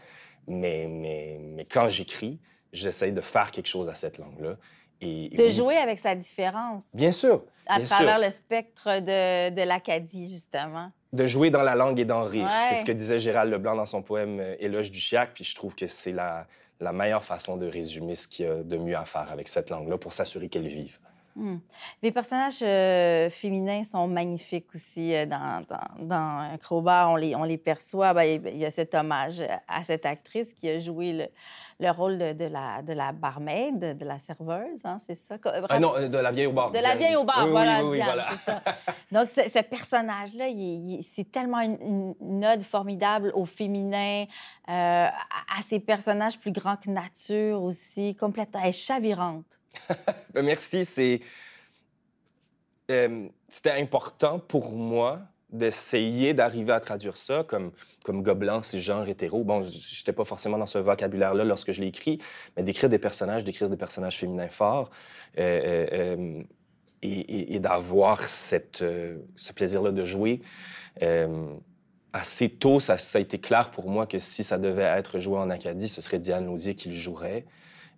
Mais, 0.46 0.86
mais, 0.88 1.38
mais 1.40 1.64
quand 1.64 1.88
j'écris, 1.88 2.40
j'essaie 2.72 3.12
de 3.12 3.20
faire 3.20 3.50
quelque 3.50 3.68
chose 3.68 3.88
à 3.88 3.94
cette 3.94 4.18
langue-là 4.18 4.56
de 5.00 5.50
jouer 5.50 5.76
avec 5.76 5.98
sa 5.98 6.14
différence. 6.14 6.84
Bien 6.94 7.12
sûr. 7.12 7.44
À 7.66 7.80
travers 7.80 8.18
le 8.18 8.30
spectre 8.30 9.00
de, 9.00 9.50
de 9.50 9.62
l'Acadie, 9.62 10.30
justement. 10.30 10.90
De 11.12 11.26
jouer 11.26 11.50
dans 11.50 11.62
la 11.62 11.74
langue 11.74 12.00
et 12.00 12.04
d'en 12.04 12.24
rire. 12.24 12.48
C'est 12.68 12.76
ce 12.76 12.84
que 12.84 12.92
disait 12.92 13.18
Gérald 13.18 13.52
Leblanc 13.52 13.76
dans 13.76 13.86
son 13.86 14.02
poème 14.02 14.40
euh, 14.40 14.56
Éloge 14.58 14.90
du 14.90 14.98
Chiac, 14.98 15.32
puis 15.34 15.44
je 15.44 15.54
trouve 15.54 15.74
que 15.74 15.86
c'est 15.86 16.12
la, 16.12 16.46
la 16.80 16.92
meilleure 16.92 17.24
façon 17.24 17.56
de 17.56 17.66
résumer 17.66 18.14
ce 18.14 18.28
qu'il 18.28 18.46
y 18.46 18.48
a 18.48 18.62
de 18.62 18.76
mieux 18.76 18.96
à 18.96 19.04
faire 19.04 19.30
avec 19.32 19.48
cette 19.48 19.70
langue-là 19.70 19.98
pour 19.98 20.12
s'assurer 20.12 20.48
qu'elle 20.48 20.68
vive. 20.68 20.98
Hmm. 21.38 21.58
Les 22.02 22.10
personnages 22.10 22.58
euh, 22.62 23.30
féminins 23.30 23.84
sont 23.84 24.08
magnifiques 24.08 24.74
aussi 24.74 25.14
euh, 25.14 25.24
dans, 25.24 25.62
dans, 25.68 26.04
dans 26.04 26.58
Crowbar. 26.58 27.12
On 27.12 27.16
les, 27.16 27.36
on 27.36 27.44
les 27.44 27.58
perçoit. 27.58 28.12
Ben, 28.12 28.42
il 28.44 28.56
y 28.56 28.64
a 28.64 28.72
cet 28.72 28.92
hommage 28.92 29.40
à 29.68 29.84
cette 29.84 30.04
actrice 30.04 30.52
qui 30.52 30.68
a 30.68 30.80
joué 30.80 31.12
le, 31.12 31.28
le 31.78 31.90
rôle 31.92 32.18
de, 32.18 32.32
de, 32.32 32.44
la, 32.46 32.82
de 32.82 32.92
la 32.92 33.12
barmaid, 33.12 33.96
de 33.96 34.04
la 34.04 34.18
serveuse, 34.18 34.84
hein, 34.84 34.98
c'est 34.98 35.14
ça? 35.14 35.36
Ah 35.68 35.78
non, 35.78 35.92
de 36.08 36.18
la 36.18 36.32
vieille 36.32 36.46
au 36.46 36.52
bar. 36.52 36.72
De 36.72 36.78
la 36.78 36.96
vieille 36.96 37.14
au 37.14 37.22
bar, 37.22 37.46
voilà, 37.48 37.84
oui, 37.84 37.98
Diane, 37.98 38.20
c'est 38.30 38.50
ça. 38.50 38.60
Donc, 39.12 39.28
ce, 39.28 39.62
personnage-là, 39.62 40.46
c'est 41.14 41.30
tellement 41.30 41.60
une, 41.60 42.14
une, 42.20 42.44
ode 42.44 42.62
formidable 42.62 43.30
au 43.34 43.44
féminin, 43.44 44.24
euh, 44.68 45.06
à, 45.06 45.58
à, 45.58 45.62
ces 45.62 45.78
personnages 45.78 46.38
plus 46.38 46.52
grands 46.52 46.76
que 46.76 46.90
nature 46.90 47.62
aussi, 47.62 48.16
complètement, 48.16 48.60
elle 48.60 48.70
est 48.70 48.72
chavirante. 48.72 49.57
Ben, 50.34 50.44
merci. 50.44 50.84
Euh, 52.90 53.28
c'était 53.48 53.72
important 53.72 54.38
pour 54.38 54.72
moi 54.72 55.20
d'essayer 55.50 56.34
d'arriver 56.34 56.72
à 56.72 56.80
traduire 56.80 57.16
ça 57.16 57.42
comme, 57.42 57.72
comme 58.04 58.22
gobelin, 58.22 58.60
genre 58.60 59.08
hétéro. 59.08 59.44
Bon, 59.44 59.62
j'étais 59.62 60.12
pas 60.12 60.24
forcément 60.24 60.58
dans 60.58 60.66
ce 60.66 60.78
vocabulaire-là 60.78 61.44
lorsque 61.44 61.72
je 61.72 61.80
l'ai 61.80 61.86
écrit, 61.86 62.18
mais 62.56 62.62
d'écrire 62.62 62.90
des 62.90 62.98
personnages, 62.98 63.44
d'écrire 63.44 63.70
des 63.70 63.76
personnages 63.76 64.18
féminins 64.18 64.48
forts 64.48 64.90
euh, 65.38 65.86
euh, 65.92 66.42
et, 67.00 67.58
d'avoir 67.60 68.20
ce 68.28 69.52
plaisir-là 69.54 69.90
de 69.90 70.04
jouer. 70.04 70.42
assez 72.12 72.48
tôt, 72.50 72.80
ça, 72.80 72.98
ça, 72.98 73.18
a 73.18 73.20
été 73.20 73.38
clair 73.38 73.70
pour 73.70 73.88
moi 73.88 74.06
que 74.06 74.18
si 74.18 74.44
ça 74.44 74.58
devait 74.58 74.82
être 74.82 75.18
joué 75.18 75.38
en 75.38 75.48
Acadie, 75.48 75.88
ce 75.88 76.02
serait 76.02 76.18
Diane 76.18 76.44
Lausier 76.44 76.74
qui 76.74 76.90
le 76.90 76.96
jouerait 76.96 77.46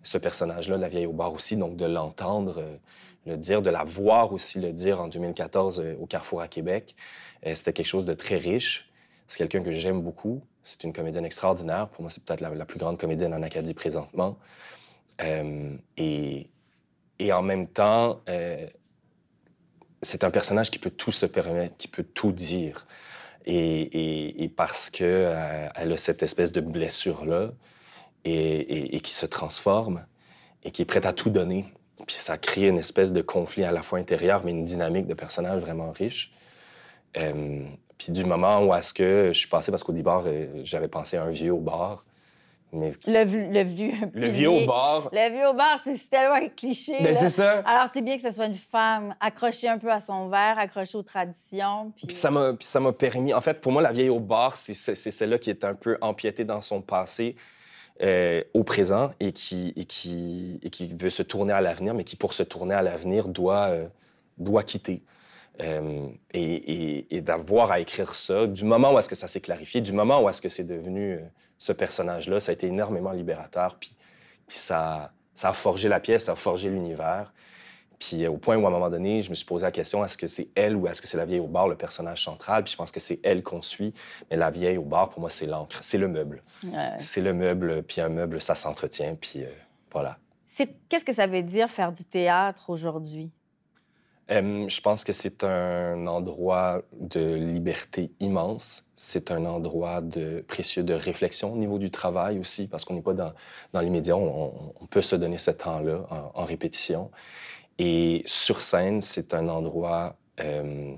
ce 0.03 0.17
personnage-là, 0.17 0.77
la 0.77 0.89
vieille 0.89 1.05
au 1.05 1.13
bar 1.13 1.33
aussi, 1.33 1.57
donc 1.57 1.75
de 1.75 1.85
l'entendre 1.85 2.59
euh, 2.59 2.77
le 3.25 3.37
dire, 3.37 3.61
de 3.61 3.69
la 3.69 3.83
voir 3.83 4.33
aussi 4.33 4.59
le 4.59 4.73
dire 4.73 4.99
en 4.99 5.07
2014 5.07 5.79
euh, 5.79 5.95
au 5.99 6.05
Carrefour 6.05 6.41
à 6.41 6.47
Québec. 6.47 6.95
Euh, 7.45 7.53
c'était 7.55 7.73
quelque 7.73 7.87
chose 7.87 8.05
de 8.05 8.13
très 8.13 8.37
riche. 8.37 8.89
C'est 9.27 9.37
quelqu'un 9.37 9.61
que 9.61 9.71
j'aime 9.71 10.01
beaucoup. 10.01 10.41
C'est 10.63 10.83
une 10.83 10.93
comédienne 10.93 11.25
extraordinaire. 11.25 11.87
Pour 11.89 12.01
moi, 12.01 12.09
c'est 12.09 12.23
peut-être 12.23 12.41
la, 12.41 12.65
plus 12.65 12.79
grande 12.79 12.99
comédienne 12.99 13.33
en 13.33 13.41
Acadie 13.41 13.73
présentement. 13.73 14.37
et, 15.97 16.49
en 17.31 17.41
même 17.41 17.67
temps, 17.67 18.21
c'est 20.01 20.23
un 20.23 20.31
personnage 20.31 20.69
qui 20.69 20.79
peut 20.79 20.89
tout 20.89 21.11
se 21.11 21.25
permettre, 21.25 21.77
qui 21.77 21.87
peut 21.87 22.03
tout 22.03 22.31
dire. 22.31 22.85
Et, 23.45 24.43
et 24.43 24.49
parce 24.49 24.89
qu'elle 24.89 25.71
elle 25.75 25.93
a 25.93 25.97
cette 25.97 26.23
espèce 26.23 26.51
de 26.51 26.61
blessure-là, 26.61 27.51
et, 28.25 28.99
qui 29.01 29.13
se 29.13 29.25
transforme 29.25 30.05
et 30.63 30.71
qui 30.71 30.81
est 30.81 30.85
prête 30.85 31.05
à 31.05 31.13
tout 31.13 31.29
donner. 31.29 31.65
Puis 32.05 32.15
ça 32.15 32.37
crée 32.37 32.67
une 32.67 32.77
espèce 32.77 33.13
de 33.13 33.21
conflit 33.21 33.63
à 33.63 33.71
la 33.71 33.81
fois 33.81 33.99
intérieur, 33.99 34.43
mais 34.43 34.51
une 34.51 34.63
dynamique 34.63 35.07
de 35.07 35.13
personnage 35.13 35.61
vraiment 35.61 35.91
riche. 35.91 36.31
Euh, 37.17 37.63
puis 37.97 38.11
du 38.11 38.23
moment 38.23 38.65
où 38.65 38.73
est-ce 38.73 38.93
que 38.93 39.29
je 39.31 39.37
suis 39.37 39.47
passé, 39.47 39.71
parce 39.71 39.83
qu'au 39.83 39.93
départ, 39.93 40.23
euh, 40.25 40.47
j'avais 40.63 40.87
pensé 40.87 41.17
à 41.17 41.23
un 41.23 41.29
vieux 41.29 41.53
au 41.53 41.59
bar. 41.59 42.05
Mais... 42.73 42.91
Le, 43.05 43.23
le, 43.51 43.63
vieux. 43.63 43.91
Le 44.13 44.27
vieux 44.27 44.49
au 44.49 44.65
bar. 44.65 45.09
Le 45.11 45.29
vieux 45.29 45.47
au 45.47 45.53
bar, 45.53 45.79
c'est 45.83 46.09
tellement 46.09 46.35
un 46.35 46.47
cliché. 46.47 46.95
Mais 46.99 47.07
ben, 47.07 47.15
c'est 47.15 47.29
ça. 47.29 47.59
Alors, 47.59 47.89
c'est 47.93 48.01
bien 48.01 48.15
que 48.17 48.23
ce 48.23 48.31
soit 48.31 48.45
une 48.45 48.55
femme 48.55 49.13
accrochée 49.19 49.67
un 49.67 49.77
peu 49.77 49.91
à 49.91 49.99
son 49.99 50.29
verre, 50.29 50.57
accrochée 50.57 50.97
aux 50.97 51.03
traditions. 51.03 51.91
Puis, 51.97 52.07
puis 52.07 52.15
ça 52.15 52.31
m'a 52.79 52.93
permis. 52.93 53.33
En 53.33 53.41
fait, 53.41 53.59
pour 53.59 53.73
moi, 53.73 53.81
la 53.81 53.91
vieille 53.91 54.09
au 54.09 54.21
bar, 54.21 54.55
c'est 54.55 54.73
celle-là 54.73 55.37
qui 55.37 55.49
est 55.49 55.65
un 55.65 55.75
peu 55.75 55.97
empiétée 55.99 56.45
dans 56.45 56.61
son 56.61 56.81
passé 56.81 57.35
euh, 58.01 58.43
au 58.53 58.63
présent 58.63 59.11
et 59.19 59.31
qui, 59.31 59.73
et, 59.75 59.85
qui, 59.85 60.59
et 60.63 60.69
qui 60.69 60.93
veut 60.93 61.09
se 61.09 61.23
tourner 61.23 61.53
à 61.53 61.61
l'avenir, 61.61 61.93
mais 61.93 62.03
qui, 62.03 62.15
pour 62.15 62.33
se 62.33 62.43
tourner 62.43 62.73
à 62.73 62.81
l'avenir, 62.81 63.27
doit, 63.27 63.67
euh, 63.69 63.87
doit 64.37 64.63
quitter. 64.63 65.03
Euh, 65.61 66.07
et, 66.33 67.15
et, 67.15 67.21
d'avoir 67.21 67.71
à 67.71 67.79
écrire 67.79 68.15
ça, 68.15 68.47
du 68.47 68.63
moment 68.63 68.93
où 68.93 68.97
est-ce 68.97 69.09
que 69.09 69.15
ça 69.15 69.27
s'est 69.27 69.41
clarifié, 69.41 69.81
du 69.81 69.91
moment 69.91 70.21
où 70.21 70.29
est-ce 70.29 70.41
que 70.41 70.49
c'est 70.49 70.63
devenu 70.63 71.19
ce 71.57 71.73
personnage-là, 71.73 72.39
ça 72.39 72.51
a 72.51 72.53
été 72.53 72.67
énormément 72.67 73.11
libérateur. 73.11 73.77
Puis, 73.79 73.95
puis 74.47 74.57
ça, 74.57 75.11
ça 75.33 75.49
a 75.49 75.53
forgé 75.53 75.87
la 75.87 75.99
pièce, 75.99 76.25
ça 76.25 76.31
a 76.31 76.35
forgé 76.35 76.69
l'univers. 76.69 77.31
Puis 78.01 78.27
au 78.27 78.37
point 78.37 78.57
où, 78.57 78.65
à 78.65 78.69
un 78.69 78.71
moment 78.71 78.89
donné, 78.89 79.21
je 79.21 79.29
me 79.29 79.35
suis 79.35 79.45
posé 79.45 79.63
la 79.63 79.71
question, 79.71 80.03
est-ce 80.03 80.17
que 80.17 80.25
c'est 80.25 80.49
elle 80.55 80.75
ou 80.75 80.87
est-ce 80.87 81.01
que 81.01 81.07
c'est 81.07 81.17
la 81.17 81.25
vieille 81.25 81.39
au 81.39 81.47
bar, 81.47 81.67
le 81.67 81.75
personnage 81.75 82.23
central? 82.23 82.63
Puis 82.63 82.71
je 82.71 82.77
pense 82.77 82.89
que 82.89 82.99
c'est 82.99 83.19
elle 83.23 83.43
qu'on 83.43 83.61
suit. 83.61 83.93
Mais 84.31 84.37
la 84.37 84.49
vieille 84.49 84.79
au 84.79 84.83
bar, 84.83 85.11
pour 85.11 85.19
moi, 85.19 85.29
c'est 85.29 85.45
l'encre, 85.45 85.77
c'est 85.81 85.99
le 85.99 86.07
meuble. 86.07 86.41
C'est 86.97 87.21
le 87.21 87.33
meuble, 87.33 87.83
puis 87.83 88.01
un 88.01 88.09
meuble, 88.09 88.41
ça 88.41 88.55
s'entretient, 88.55 89.15
puis 89.15 89.43
euh, 89.43 89.49
voilà. 89.91 90.17
Qu'est-ce 90.89 91.05
que 91.05 91.13
ça 91.13 91.27
veut 91.27 91.43
dire 91.43 91.69
faire 91.69 91.91
du 91.91 92.03
théâtre 92.03 92.69
aujourd'hui? 92.69 93.31
je 94.29 94.79
pense 94.79 95.03
que 95.03 95.11
c'est 95.11 95.43
un 95.43 96.07
endroit 96.07 96.81
de 96.93 97.35
liberté 97.35 98.11
immense. 98.21 98.85
C'est 98.95 99.29
un 99.29 99.45
endroit 99.45 99.99
de 99.99 100.45
précieux 100.47 100.83
de 100.83 100.93
réflexion 100.93 101.51
au 101.51 101.57
niveau 101.57 101.77
du 101.77 101.91
travail 101.91 102.39
aussi, 102.39 102.67
parce 102.67 102.85
qu'on 102.85 102.93
n'est 102.93 103.01
pas 103.01 103.13
dans, 103.13 103.33
dans 103.73 103.81
l'immédiat. 103.81 104.15
On, 104.15 104.73
on, 104.79 104.85
peut 104.85 105.01
se 105.01 105.17
donner 105.17 105.37
ce 105.37 105.51
temps-là 105.51 106.05
en, 106.09 106.31
en, 106.41 106.45
répétition. 106.45 107.11
Et 107.83 108.21
sur 108.27 108.61
scène, 108.61 109.01
c'est 109.01 109.33
un 109.33 109.49
endroit 109.49 110.15
euh, 110.39 110.93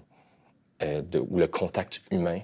euh, 0.81 1.01
de, 1.01 1.17
où 1.17 1.37
le 1.37 1.47
contact 1.47 2.01
humain 2.11 2.41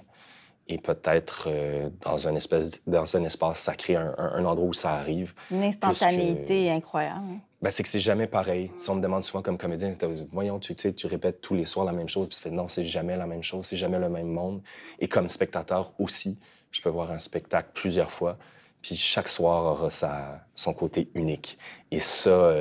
est 0.66 0.82
peut-être 0.82 1.48
euh, 1.48 1.90
dans, 2.00 2.26
un 2.26 2.34
espèce, 2.34 2.80
dans 2.86 3.14
un 3.18 3.24
espace 3.24 3.60
sacré, 3.60 3.96
un, 3.96 4.44
endroit 4.46 4.66
où 4.66 4.72
ça 4.72 4.94
arrive. 4.94 5.34
Une 5.50 5.62
instantanéité 5.62 6.70
incroyable. 6.70 7.26
Ben, 7.60 7.70
c'est 7.70 7.82
que 7.82 7.88
c'est 7.90 8.00
jamais 8.00 8.26
pareil. 8.26 8.70
Si 8.78 8.88
on 8.88 8.94
me 8.94 9.02
demande 9.02 9.24
souvent 9.24 9.42
comme 9.42 9.58
comédien, 9.58 9.90
voyons, 10.32 10.58
tu, 10.58 10.74
tu 10.74 11.06
répètes 11.06 11.42
tous 11.42 11.54
les 11.54 11.66
soirs 11.66 11.84
la 11.84 11.92
même 11.92 12.08
chose, 12.08 12.26
puis 12.26 12.38
tu 12.38 12.42
fais 12.42 12.50
non, 12.50 12.66
c'est 12.66 12.84
jamais 12.84 13.18
la 13.18 13.26
même 13.26 13.42
chose, 13.42 13.66
c'est 13.66 13.76
jamais 13.76 13.98
le 13.98 14.08
même 14.08 14.28
monde. 14.28 14.62
Et 15.00 15.08
comme 15.08 15.28
spectateur 15.28 15.92
aussi, 15.98 16.38
je 16.70 16.80
peux 16.80 16.88
voir 16.88 17.10
un 17.10 17.18
spectacle 17.18 17.68
plusieurs 17.74 18.10
fois, 18.10 18.38
puis 18.80 18.96
chaque 18.96 19.28
soir 19.28 19.64
aura 19.66 19.90
sa, 19.90 20.46
son 20.54 20.72
côté 20.72 21.10
unique. 21.14 21.58
Et 21.90 22.00
ça, 22.00 22.54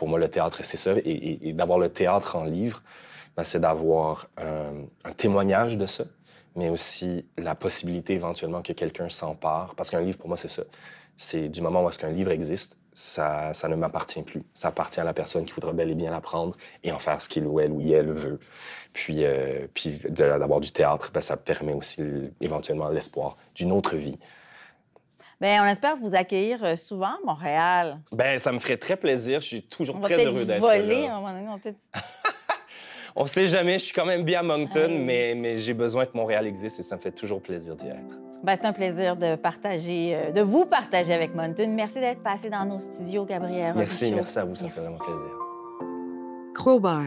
pour 0.00 0.08
moi, 0.08 0.18
le 0.18 0.30
théâtre, 0.30 0.64
c'est 0.64 0.78
ça. 0.78 0.94
Et, 1.04 1.52
d'avoir 1.52 1.78
le 1.78 1.90
théâtre 1.90 2.34
en 2.34 2.44
livre, 2.44 2.82
ben, 3.36 3.44
c'est 3.44 3.60
d'avoir 3.60 4.30
un, 4.38 5.12
témoignage 5.12 5.76
de 5.76 5.84
ça, 5.84 6.04
mais 6.56 6.70
aussi 6.70 7.26
la 7.36 7.54
possibilité 7.54 8.14
éventuellement 8.14 8.62
que 8.62 8.72
quelqu'un 8.72 9.10
s'empare. 9.10 9.74
Parce 9.74 9.90
qu'un 9.90 10.00
livre, 10.00 10.16
pour 10.16 10.28
moi, 10.28 10.38
c'est 10.38 10.48
ça. 10.48 10.62
C'est 11.16 11.50
du 11.50 11.60
moment 11.60 11.84
où 11.84 11.88
est-ce 11.90 11.98
qu'un 11.98 12.08
livre 12.08 12.30
existe, 12.30 12.78
ça, 12.94 13.52
ça 13.52 13.68
ne 13.68 13.76
m'appartient 13.76 14.22
plus. 14.22 14.42
Ça 14.54 14.68
appartient 14.68 15.00
à 15.00 15.04
la 15.04 15.12
personne 15.12 15.44
qui 15.44 15.52
voudra 15.52 15.74
bel 15.74 15.90
et 15.90 15.94
bien 15.94 16.10
l'apprendre 16.10 16.56
et 16.82 16.92
en 16.92 16.98
faire 16.98 17.20
ce 17.20 17.28
qu'il 17.28 17.44
ou 17.44 17.60
elle 17.60 17.70
ou 17.70 17.82
elle 17.82 18.10
veut. 18.10 18.38
Puis, 18.94 19.26
euh, 19.26 19.66
puis 19.74 20.00
d'avoir 20.08 20.60
du 20.60 20.72
théâtre, 20.72 21.10
ben, 21.12 21.20
ça 21.20 21.36
permet 21.36 21.74
aussi 21.74 22.02
éventuellement 22.40 22.88
l'espoir 22.88 23.36
d'une 23.54 23.70
autre 23.70 23.96
vie. 23.96 24.18
Bien, 25.40 25.64
on 25.64 25.66
espère 25.66 25.96
vous 25.96 26.14
accueillir 26.14 26.62
euh, 26.62 26.76
souvent 26.76 27.06
à 27.06 27.18
Montréal. 27.24 27.98
Ben, 28.12 28.38
ça 28.38 28.52
me 28.52 28.58
ferait 28.58 28.76
très 28.76 28.96
plaisir. 28.96 29.40
Je 29.40 29.46
suis 29.46 29.62
toujours 29.62 29.98
très 29.98 30.26
heureux 30.26 30.44
d'être 30.44 30.60
là. 30.62 30.76
voler 30.76 31.06
à 31.06 31.16
un 31.16 31.20
moment 31.20 31.32
donné. 31.32 31.48
On, 31.48 31.58
peut 31.58 31.72
on 33.16 33.24
sait 33.24 33.46
jamais. 33.46 33.78
Je 33.78 33.84
suis 33.84 33.94
quand 33.94 34.04
même 34.04 34.22
bien 34.22 34.40
à 34.40 34.42
Moncton, 34.42 34.90
mais, 35.02 35.34
mais 35.34 35.56
j'ai 35.56 35.72
besoin 35.72 36.04
que 36.04 36.14
Montréal 36.14 36.46
existe 36.46 36.80
et 36.80 36.82
ça 36.82 36.96
me 36.96 37.00
fait 37.00 37.12
toujours 37.12 37.40
plaisir 37.40 37.74
d'y 37.74 37.86
être. 37.86 38.18
Ben, 38.44 38.58
c'est 38.60 38.66
un 38.66 38.74
plaisir 38.74 39.16
de 39.16 39.36
partager, 39.36 40.14
euh, 40.14 40.30
de 40.30 40.42
vous 40.42 40.66
partager 40.66 41.14
avec 41.14 41.34
Moncton. 41.34 41.72
Merci 41.74 42.00
d'être 42.00 42.22
passé 42.22 42.50
dans 42.50 42.66
nos 42.66 42.78
studios, 42.78 43.24
Gabriel. 43.24 43.72
Merci, 43.74 44.12
merci 44.12 44.38
à 44.38 44.44
vous. 44.44 44.54
Ça 44.54 44.68
fait 44.68 44.80
vraiment 44.80 44.98
plaisir. 44.98 45.30
Crowbar 46.54 47.04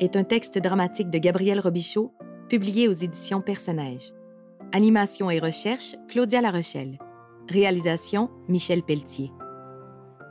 est 0.00 0.16
un 0.16 0.24
texte 0.24 0.58
dramatique 0.58 1.08
de 1.08 1.16
Gabriel 1.16 1.60
Robichaud, 1.60 2.12
publié 2.50 2.88
aux 2.88 2.92
éditions 2.92 3.40
Personnages. 3.40 4.12
Animation 4.72 5.30
et 5.30 5.38
recherche, 5.38 5.96
Claudia 6.08 6.42
Larochelle. 6.42 6.98
Réalisation 7.50 8.30
Michel 8.48 8.84
Pelletier. 8.84 9.32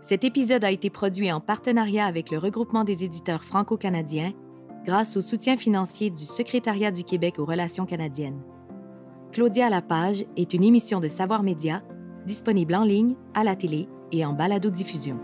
Cet 0.02 0.24
épisode 0.24 0.64
a 0.64 0.72
été 0.72 0.90
produit 0.90 1.30
en 1.34 1.42
partenariat 1.42 2.06
avec 2.06 2.32
le 2.32 2.38
regroupement 2.38 2.86
des 2.86 3.04
éditeurs 3.04 3.44
franco-canadiens 3.44 4.32
grâce 4.86 5.18
au 5.18 5.22
soutien 5.22 5.58
financier 5.58 6.10
du 6.10 6.24
Secrétariat 6.24 6.92
du 6.92 7.04
Québec 7.04 7.38
aux 7.38 7.46
relations 7.46 7.86
canadiennes. 7.86 8.42
Claudia 9.34 9.70
Lapage 9.70 10.24
est 10.38 10.54
une 10.54 10.64
émission 10.64 11.02
de 11.02 11.10
Savoir 11.10 11.44
Média 11.44 11.84
disponible 12.26 12.74
en 12.74 12.84
ligne, 12.84 13.16
à 13.34 13.44
la 13.44 13.58
télé 13.58 13.90
et 14.14 14.26
en 14.26 14.32
balado-diffusion. 14.32 15.20